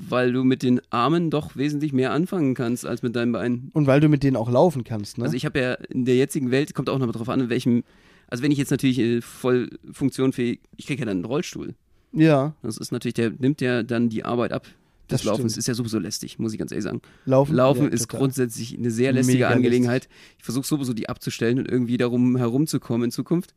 [0.08, 3.70] weil du mit den Armen doch wesentlich mehr anfangen kannst als mit deinen Beinen.
[3.74, 5.26] Und weil du mit denen auch laufen kannst, ne?
[5.26, 7.50] Also ich habe ja in der jetzigen Welt, kommt auch noch mal drauf an, in
[7.50, 7.84] welchem,
[8.30, 11.76] also wenn ich jetzt natürlich äh, voll funktionfähig, ich kriege ja dann einen Rollstuhl.
[12.14, 14.66] ja, Das ist natürlich, der nimmt ja dann die Arbeit ab.
[15.14, 15.58] Das Das Laufen stimmt.
[15.58, 17.02] ist ja sowieso lästig, muss ich ganz ehrlich sagen.
[17.26, 17.56] laufen.
[17.56, 18.20] Laufen ja, ist total.
[18.20, 20.10] grundsätzlich eine sehr lästige Mega Angelegenheit.
[20.38, 23.54] Ich versuche sowieso die abzustellen und irgendwie darum herumzukommen in Zukunft.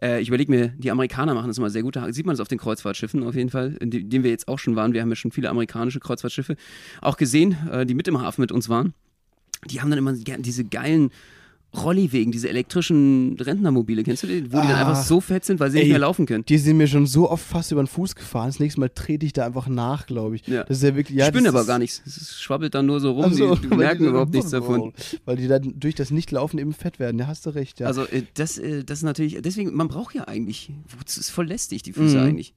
[0.00, 1.96] Äh, ich überlege mir, die Amerikaner machen das immer sehr gut.
[1.96, 4.48] Da sieht man das auf den Kreuzfahrtschiffen auf jeden Fall, in de- denen wir jetzt
[4.48, 4.92] auch schon waren.
[4.94, 6.56] Wir haben ja schon viele amerikanische Kreuzfahrtschiffe
[7.00, 8.94] auch gesehen, äh, die mit im Hafen mit uns waren.
[9.70, 11.10] Die haben dann immer diese geilen
[11.74, 14.42] Rolliwegen, diese elektrischen Rentnermobile, kennst du die?
[14.52, 14.80] Wo die dann Ah.
[14.90, 16.44] einfach so fett sind, weil sie Ey, nicht mehr laufen können.
[16.44, 18.48] Die sind mir schon so oft fast über den Fuß gefahren.
[18.48, 20.46] Das nächste Mal trete ich da einfach nach, glaube ich.
[20.46, 20.64] Ja.
[20.64, 21.16] Das ist ja wirklich.
[21.16, 22.02] Ja, ich spinne das aber gar nichts.
[22.04, 24.92] Es schwabbelt dann nur so rum, Ach so, die, merken die- überhaupt nichts davon.
[25.24, 27.16] Weil die dann durch das Nichtlaufen eben fett werden.
[27.16, 27.86] Da hast du recht, ja.
[27.86, 30.70] Also äh, das, äh, das ist natürlich, deswegen, man braucht ja eigentlich,
[31.04, 32.22] das ist voll lästig, die Füße Mhm.
[32.24, 32.54] eigentlich.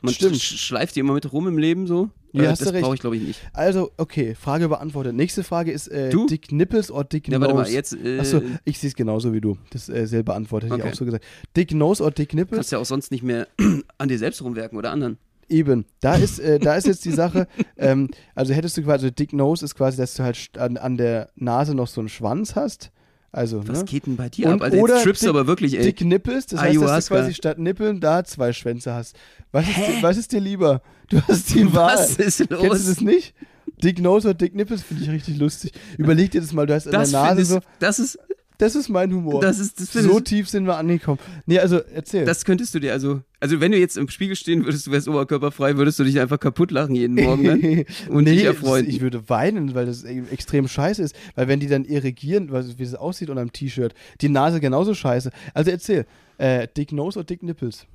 [0.00, 0.36] Man Stimmt.
[0.36, 2.08] sch schleift die immer mit rum im Leben so.
[2.34, 2.82] Ja, Äh, hast du das recht.
[2.84, 3.40] brauche ich glaube ich nicht.
[3.52, 5.14] Also, okay, Frage beantwortet.
[5.14, 6.26] Nächste Frage ist äh, Du?
[6.26, 7.54] Dick Nipples oder Dick Ja, Nose?
[7.54, 9.56] warte mal, jetzt äh, Achso, ich sehe es genauso wie du.
[9.70, 10.82] Das äh, selbe Antwort hätte Okay.
[10.86, 11.24] ich auch so gesagt.
[11.56, 12.56] Dick Nose oder Dick Nipples?
[12.58, 13.46] kannst ja auch sonst nicht mehr
[13.98, 15.18] an dir selbst rumwerken oder anderen.
[15.48, 15.84] Eben.
[16.00, 19.64] Da ist, äh, da ist jetzt die Sache, ähm, also hättest du quasi, Dick Nose
[19.64, 22.90] ist quasi, dass du halt an, an der Nase noch so einen Schwanz hast.
[23.30, 23.84] Also, Was ne?
[23.84, 24.62] geht denn bei dir Und- ab?
[24.62, 25.82] Alter, oder jetzt trippst du dick- aber wirklich, ey.
[25.84, 27.14] Dick Nipples, das heißt, dass Ayahuasca.
[27.16, 29.16] du quasi statt Nippeln da zwei Schwänze hast.
[29.52, 30.82] Was ist, was ist dir lieber?
[31.08, 31.96] Du hast die Wahl.
[31.96, 32.84] Was ist Kennst du los?
[32.86, 33.34] das nicht?
[33.82, 35.72] Dick Nose oder Dick Nipples finde ich richtig lustig.
[35.98, 38.18] Überleg dir das mal, du hast Das, der Nase so, das ist,
[38.56, 39.40] das ist mein Humor.
[39.40, 41.18] das ist, das so tief sind wir angekommen.
[41.44, 42.24] Nee, also erzähl.
[42.24, 45.08] das könntest du dir also, also wenn du jetzt im Spiegel stehen würdest, du wärst
[45.08, 47.84] oberkörperfrei, würdest du dich einfach kaputt lachen jeden Morgen ne?
[48.08, 48.88] und dich erfreuen.
[48.88, 51.16] Ich würde weinen, weil das e- extrem scheiße ist.
[51.34, 54.94] Weil wenn die dann irrigieren, was- wie es aussieht unter dem T-Shirt, die Nase genauso
[54.94, 55.30] scheiße.
[55.52, 56.06] Also erzähl,
[56.38, 57.86] äh, Dick Nose oder Dick Nipples?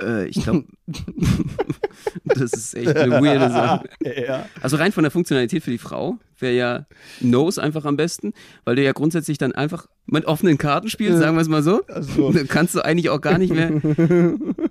[0.00, 0.64] Äh, ich glaube,
[2.24, 3.88] das ist echt eine weirde Sache.
[4.26, 4.46] ja.
[4.60, 6.86] Also rein von der Funktionalität für die Frau wäre ja
[7.20, 11.34] Nose einfach am besten, weil du ja grundsätzlich dann einfach mit offenen Karten spielst, sagen
[11.36, 11.82] wir es mal so.
[11.88, 13.70] Also, Dann kannst du eigentlich auch gar nicht mehr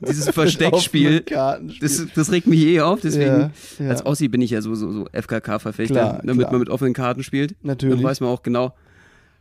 [0.08, 1.22] dieses Versteckspiel.
[1.22, 3.26] Das, das regt mich eh auf, deswegen.
[3.26, 3.90] ja, ja.
[3.90, 6.52] Als Ossi bin ich ja sowieso so FKK-Verfechter, Klar, damit klar.
[6.52, 7.56] man mit offenen Karten spielt.
[7.64, 7.96] Natürlich.
[7.96, 8.76] Dann weiß man auch genau,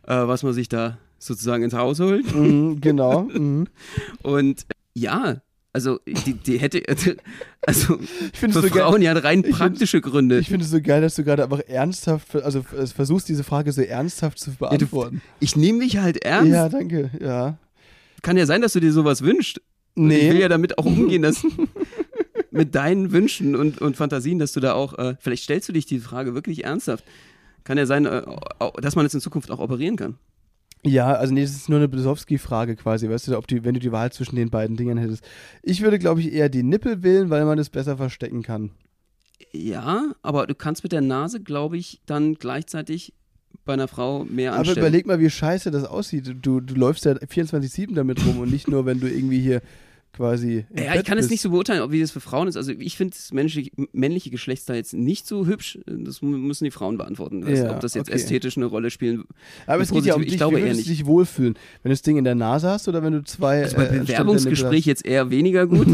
[0.07, 2.33] äh, was man sich da sozusagen ins Haus holt.
[2.35, 3.21] Mhm, genau.
[3.33, 3.67] Mhm.
[4.23, 5.41] Und ja,
[5.75, 6.81] also die, die hätte,
[7.67, 7.99] also
[8.31, 8.83] Ich finde für es so geil.
[8.83, 10.39] Frauen ja rein Ich praktische Gründe.
[10.39, 13.81] Ich finde es so geil, dass du gerade einfach ernsthaft, also versuchst, diese Frage so
[13.81, 15.21] ernsthaft zu beantworten.
[15.41, 16.51] Ich nehme dich halt ernst.
[16.53, 17.11] Ja, danke.
[17.19, 17.57] Ja.
[18.21, 19.59] Kann ja sein, dass du dir sowas wünschst.
[19.95, 20.41] Und Ich will Nee.
[20.41, 21.45] ja damit auch umgehen, dass
[22.51, 25.85] mit deinen Wünschen und, und Fantasien, dass du da auch, äh, vielleicht stellst du dich
[25.85, 27.03] die Frage wirklich ernsthaft.
[27.65, 28.21] Kann ja sein, äh,
[28.81, 30.15] dass man es in Zukunft auch operieren kann.
[30.85, 33.79] Ja, also nee, das ist nur eine Besowski-Frage quasi, weißt du, ob die, wenn du
[33.79, 35.23] die Wahl zwischen den beiden Dingern hättest.
[35.63, 38.71] Ich würde, glaube ich, eher die Nippel wählen, weil man es besser verstecken kann.
[39.51, 43.13] Ja, aber du kannst mit der Nase, glaube ich, dann gleichzeitig
[43.65, 44.79] bei einer Frau mehr Aber anstellen.
[44.79, 46.35] überleg mal, wie scheiße das aussieht.
[46.41, 49.61] Du, du läufst ja 24-7 damit rum und nicht nur, wenn du irgendwie hier
[50.15, 50.65] quasi.
[50.75, 51.31] Ja, Bett ich kann es bist.
[51.31, 52.55] nicht so beurteilen, ob wie das für Frauen ist.
[52.57, 55.77] Also ich finde das menschliche, männliche Geschlechtsteil jetzt nicht so hübsch.
[55.85, 57.43] Das müssen die Frauen beantworten.
[57.43, 58.15] Also, Ja, ob das jetzt okay.
[58.17, 59.25] ästhetisch eine Rolle spielen.
[59.67, 60.37] Aber es geht ja um positiv- ich dich.
[60.37, 60.87] glaube wie eher nicht.
[60.89, 61.55] dich wohlfühlen?
[61.83, 63.63] Wenn du das Ding in der Nase hast oder wenn du zwei.
[63.63, 65.87] Also bei äh, Bewerbungsgespräch jetzt eher weniger gut.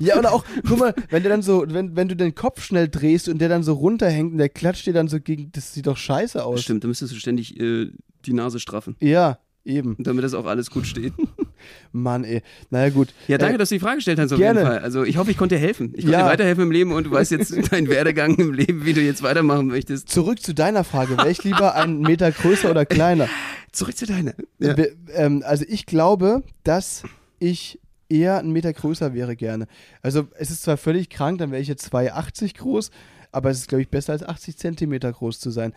[0.00, 2.88] Ja, oder auch, guck mal, wenn du dann so, wenn, wenn du den Kopf schnell
[2.88, 5.52] drehst und der dann so runterhängt und der klatscht dir dann so gegen.
[5.52, 6.62] Das sieht doch scheiße aus.
[6.62, 7.90] Stimmt, da müsstest du ständig äh,
[8.24, 9.96] die Nase straffen, Ja, eben.
[9.98, 11.12] damit das auch alles gut steht.
[11.92, 12.42] Mann, ey.
[12.70, 13.08] Naja, gut.
[13.28, 14.60] Ja, danke, Äh, dass du die Frage gestellt hast auf gerne.
[14.60, 14.78] jeden Fall.
[14.80, 15.92] Also ich hoffe, ich konnte dir helfen.
[15.96, 16.24] Ich konnte Ja.
[16.24, 19.22] dir weiterhelfen im Leben und du weißt jetzt deinen Werdegang im Leben, wie du jetzt
[19.22, 20.08] weitermachen möchtest.
[20.08, 21.16] Zurück zu deiner Frage.
[21.16, 23.28] Wäre ich lieber einen Meter größer oder kleiner?
[23.72, 24.34] Zurück zu deiner.
[24.58, 24.76] Ja.
[24.76, 27.02] Wir- ähm, also ich glaube, dass
[27.38, 29.66] ich eher einen Meter größer wäre gerne.
[30.02, 32.90] Also es ist zwar völlig krank, dann wäre ich jetzt 2,80 groß,
[33.32, 35.72] aber es ist, glaube ich, besser als 80 Zentimeter groß zu sein.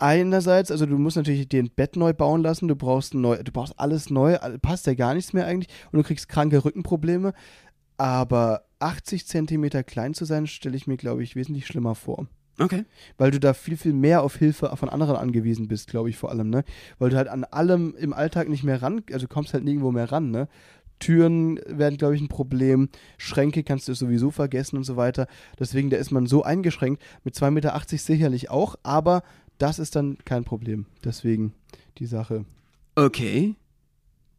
[0.00, 3.52] Einerseits, also du musst natürlich dir ein Bett neu bauen lassen, du brauchst neu, du
[3.52, 7.34] brauchst alles neu, passt ja gar nichts mehr eigentlich und du kriegst kranke Rückenprobleme.
[7.98, 12.26] Aber 80 Zentimeter klein zu sein, stelle ich mir, glaube ich, wesentlich schlimmer vor
[12.58, 12.84] Okay.
[13.16, 16.30] weil du da viel, viel mehr auf Hilfe von anderen angewiesen bist, glaube ich vor
[16.30, 16.64] allem, ne?
[16.98, 20.12] Weil du halt an allem im Alltag nicht mehr ran, also kommst halt nirgendwo mehr
[20.12, 20.48] ran, ne?
[20.98, 25.26] Türen werden, glaube ich, ein Problem, Schränke kannst du sowieso vergessen und so weiter.
[25.58, 29.22] Deswegen, da ist man so eingeschränkt, mit 2,80 Meter sicherlich auch, aber
[29.60, 30.86] das ist dann kein Problem.
[31.04, 31.52] Deswegen
[31.98, 32.44] die Sache.
[32.94, 33.54] Okay.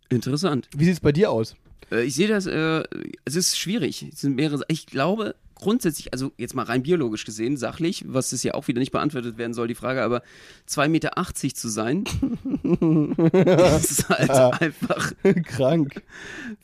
[0.09, 0.67] Interessant.
[0.75, 1.55] Wie sieht es bei dir aus?
[1.91, 2.83] Äh, ich sehe das, äh,
[3.23, 4.07] es ist schwierig.
[4.11, 4.63] Es sind mehrere.
[4.67, 8.79] Ich glaube grundsätzlich, also jetzt mal rein biologisch gesehen, sachlich, was es ja auch wieder
[8.79, 10.23] nicht beantwortet werden soll, die Frage, aber
[10.67, 11.11] 2,80 Meter
[11.53, 12.03] zu sein,
[13.79, 15.13] ist halt einfach
[15.45, 16.01] Krank.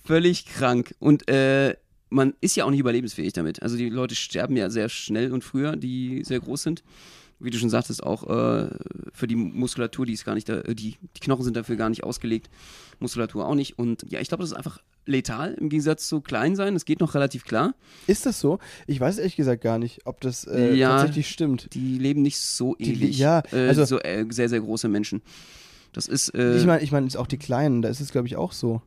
[0.04, 0.96] völlig krank.
[1.00, 1.76] Und äh,
[2.10, 3.62] man ist ja auch nicht überlebensfähig damit.
[3.62, 6.84] Also die Leute sterben ja sehr schnell und früher, die sehr groß sind.
[7.40, 8.70] Wie du schon sagtest, auch äh,
[9.14, 11.90] für die Muskulatur, die ist gar nicht da, äh, die, die Knochen sind dafür gar
[11.90, 12.50] nicht ausgelegt,
[13.00, 13.78] Muskulatur auch nicht.
[13.78, 16.74] Und ja, ich glaube, das ist einfach letal im Gegensatz zu klein sein.
[16.74, 17.76] Das geht noch relativ klar.
[18.08, 18.58] Ist das so?
[18.88, 20.98] Ich weiß ehrlich gesagt gar nicht, ob das äh, Ja.
[20.98, 21.74] tatsächlich stimmt.
[21.76, 23.18] Die leben nicht so Die- ewig.
[23.20, 25.22] ja, äh, also- so äh, sehr, sehr große Menschen.
[25.94, 26.34] Das ist.
[26.36, 28.82] Ich meine, ich meine, auch die Kleinen, da ist es, glaube ich, auch so.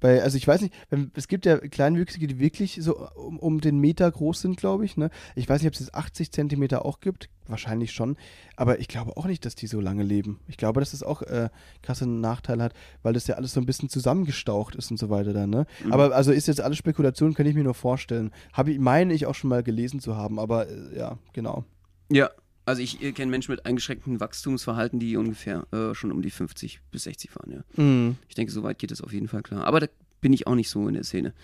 [0.00, 3.60] Bei, also ich weiß nicht, wenn, es gibt ja Kleinwüchsige, die wirklich so um, um
[3.60, 4.96] den Meter groß sind, glaube ich.
[4.96, 5.10] Ne?
[5.34, 7.28] Ich weiß nicht, ob es jetzt 80 Zentimeter auch gibt.
[7.46, 8.16] Wahrscheinlich schon.
[8.56, 10.40] Aber ich glaube auch nicht, dass die so lange leben.
[10.46, 11.50] Ich glaube, dass das auch äh,
[11.82, 15.32] krasse Nachteile hat, weil das ja alles so ein bisschen zusammengestaucht ist und so weiter
[15.32, 15.50] dann.
[15.50, 15.66] Ne?
[15.84, 15.92] Mhm.
[15.92, 18.30] Aber also ist jetzt alles Spekulation, kann ich mir nur vorstellen.
[18.52, 21.64] Habe ich, meine ich auch schon mal gelesen zu haben, aber äh, ja, genau.
[22.10, 22.30] ja.
[22.70, 27.02] Also ich kenne Menschen mit eingeschränktem Wachstumsverhalten, die ungefähr äh, schon um die 50 bis
[27.02, 27.82] 60 fahren, ja.
[27.82, 28.16] Mhm.
[28.28, 29.64] Ich denke, soweit geht es auf jeden Fall klar.
[29.64, 29.88] Aber da
[30.20, 31.34] bin ich auch nicht so in der Szene.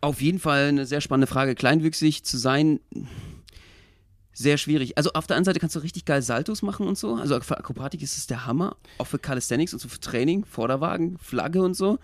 [0.00, 1.56] Auf jeden Fall eine sehr spannende Frage.
[1.56, 2.78] Kleinwüchsig zu sein,
[4.32, 4.96] sehr schwierig.
[4.96, 7.16] Also auf der einen Seite kannst du richtig geil Saltos machen und so.
[7.16, 8.76] Also für Akrobatik ist es der Hammer.
[8.98, 11.98] Auch für Calisthenics und so für Training, Vorderwagen, Flagge und so.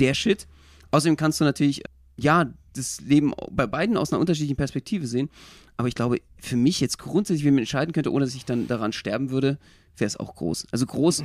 [0.00, 0.46] Der Shit.
[0.90, 1.82] Außerdem kannst du natürlich,
[2.16, 5.30] ja, das Leben bei beiden aus einer unterschiedlichen Perspektive sehen.
[5.76, 8.66] Aber ich glaube, für mich jetzt grundsätzlich, wenn man entscheiden könnte, ohne dass ich dann
[8.66, 9.58] daran sterben würde,
[9.96, 10.66] wäre es auch groß.
[10.70, 11.24] Also groß,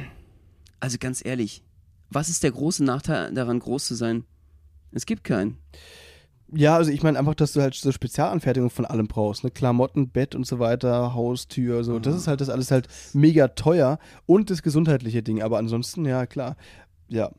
[0.80, 1.64] also ganz ehrlich,
[2.10, 4.24] was ist der große Nachteil daran, groß zu sein?
[4.92, 5.58] Es gibt keinen.
[6.54, 9.52] Ja, also ich meine einfach, dass du halt so Spezialanfertigungen von allem brauchst, ne?
[9.52, 12.00] Klamotten, Bett und so weiter, Haustür, so.
[12.00, 15.42] Das ist halt das alles halt mega teuer und das gesundheitliche Ding.
[15.42, 16.56] Aber ansonsten, ja, klar.
[17.10, 17.32] Ja.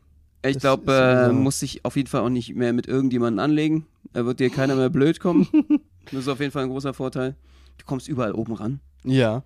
[0.46, 3.87] Ich glaube, äh, muss sich auf jeden Fall auch nicht mehr mit irgendjemandem anlegen.
[4.12, 5.48] Da wird dir keiner mehr blöd kommen.
[6.11, 7.37] Das ist auf jeden Fall ein großer Vorteil.
[7.77, 8.81] Du kommst überall oben ran.
[9.05, 9.42] Ja.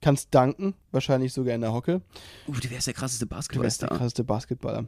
[0.00, 2.02] Kannst danken, wahrscheinlich sogar in der Hocke.
[2.46, 4.84] Uh, du wärst der krasseste Du wärst der krasseste Basketballer.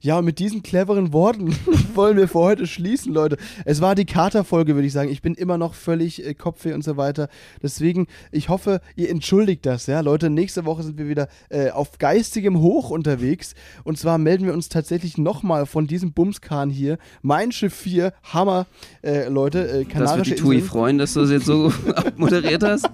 [0.00, 1.56] Ja, und mit diesen cleveren Worten
[1.94, 3.38] wollen wir für heute schließen, Leute.
[3.64, 5.10] Es war die Katerfolge, würde ich sagen.
[5.10, 7.28] Ich bin immer noch völlig äh, kopfweh und so weiter.
[7.62, 10.00] Deswegen, ich hoffe, ihr entschuldigt das, ja.
[10.00, 13.54] Leute, nächste Woche sind wir wieder äh, auf geistigem Hoch unterwegs.
[13.84, 16.98] Und zwar melden wir uns tatsächlich nochmal von diesem Bumskahn hier.
[17.22, 18.66] Mein Schiff 4, Hammer,
[19.02, 21.72] äh, Leute, äh, Das wird Kanarische die Tui freuen, dass du das jetzt so
[22.16, 22.90] moderiert hast.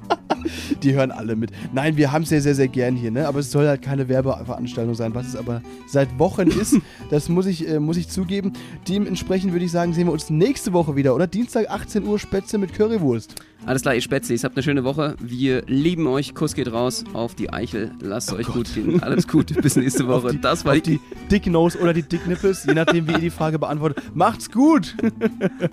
[0.83, 1.51] Die hören alle mit.
[1.73, 3.27] Nein, wir haben es ja sehr, sehr gern hier, ne?
[3.29, 6.77] Aber es soll halt keine Werbeveranstaltung sein, was es aber seit Wochen ist.
[7.11, 8.53] Das muss ich, äh, muss ich zugeben.
[8.89, 11.27] Dementsprechend würde ich sagen, sehen wir uns nächste Woche wieder, oder?
[11.27, 13.37] Dienstag 18 Uhr Spätzle mit Currywurst.
[13.65, 15.17] Alles klar, ihr Spätzlis, habt eine schöne Woche.
[15.21, 16.35] Wir lieben euch.
[16.35, 17.93] Kuss geht raus auf die Eichel.
[18.01, 19.03] Lasst euch gut gehen.
[19.03, 19.61] Alles gut.
[19.61, 20.33] Bis nächste Woche.
[20.33, 20.99] Die, das war auf die.
[20.99, 24.03] die Dick Nose oder die Dick Nipples, je nachdem, wie ihr die Frage beantwortet.
[24.15, 24.97] Macht's gut!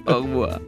[0.06, 0.60] Au revoir.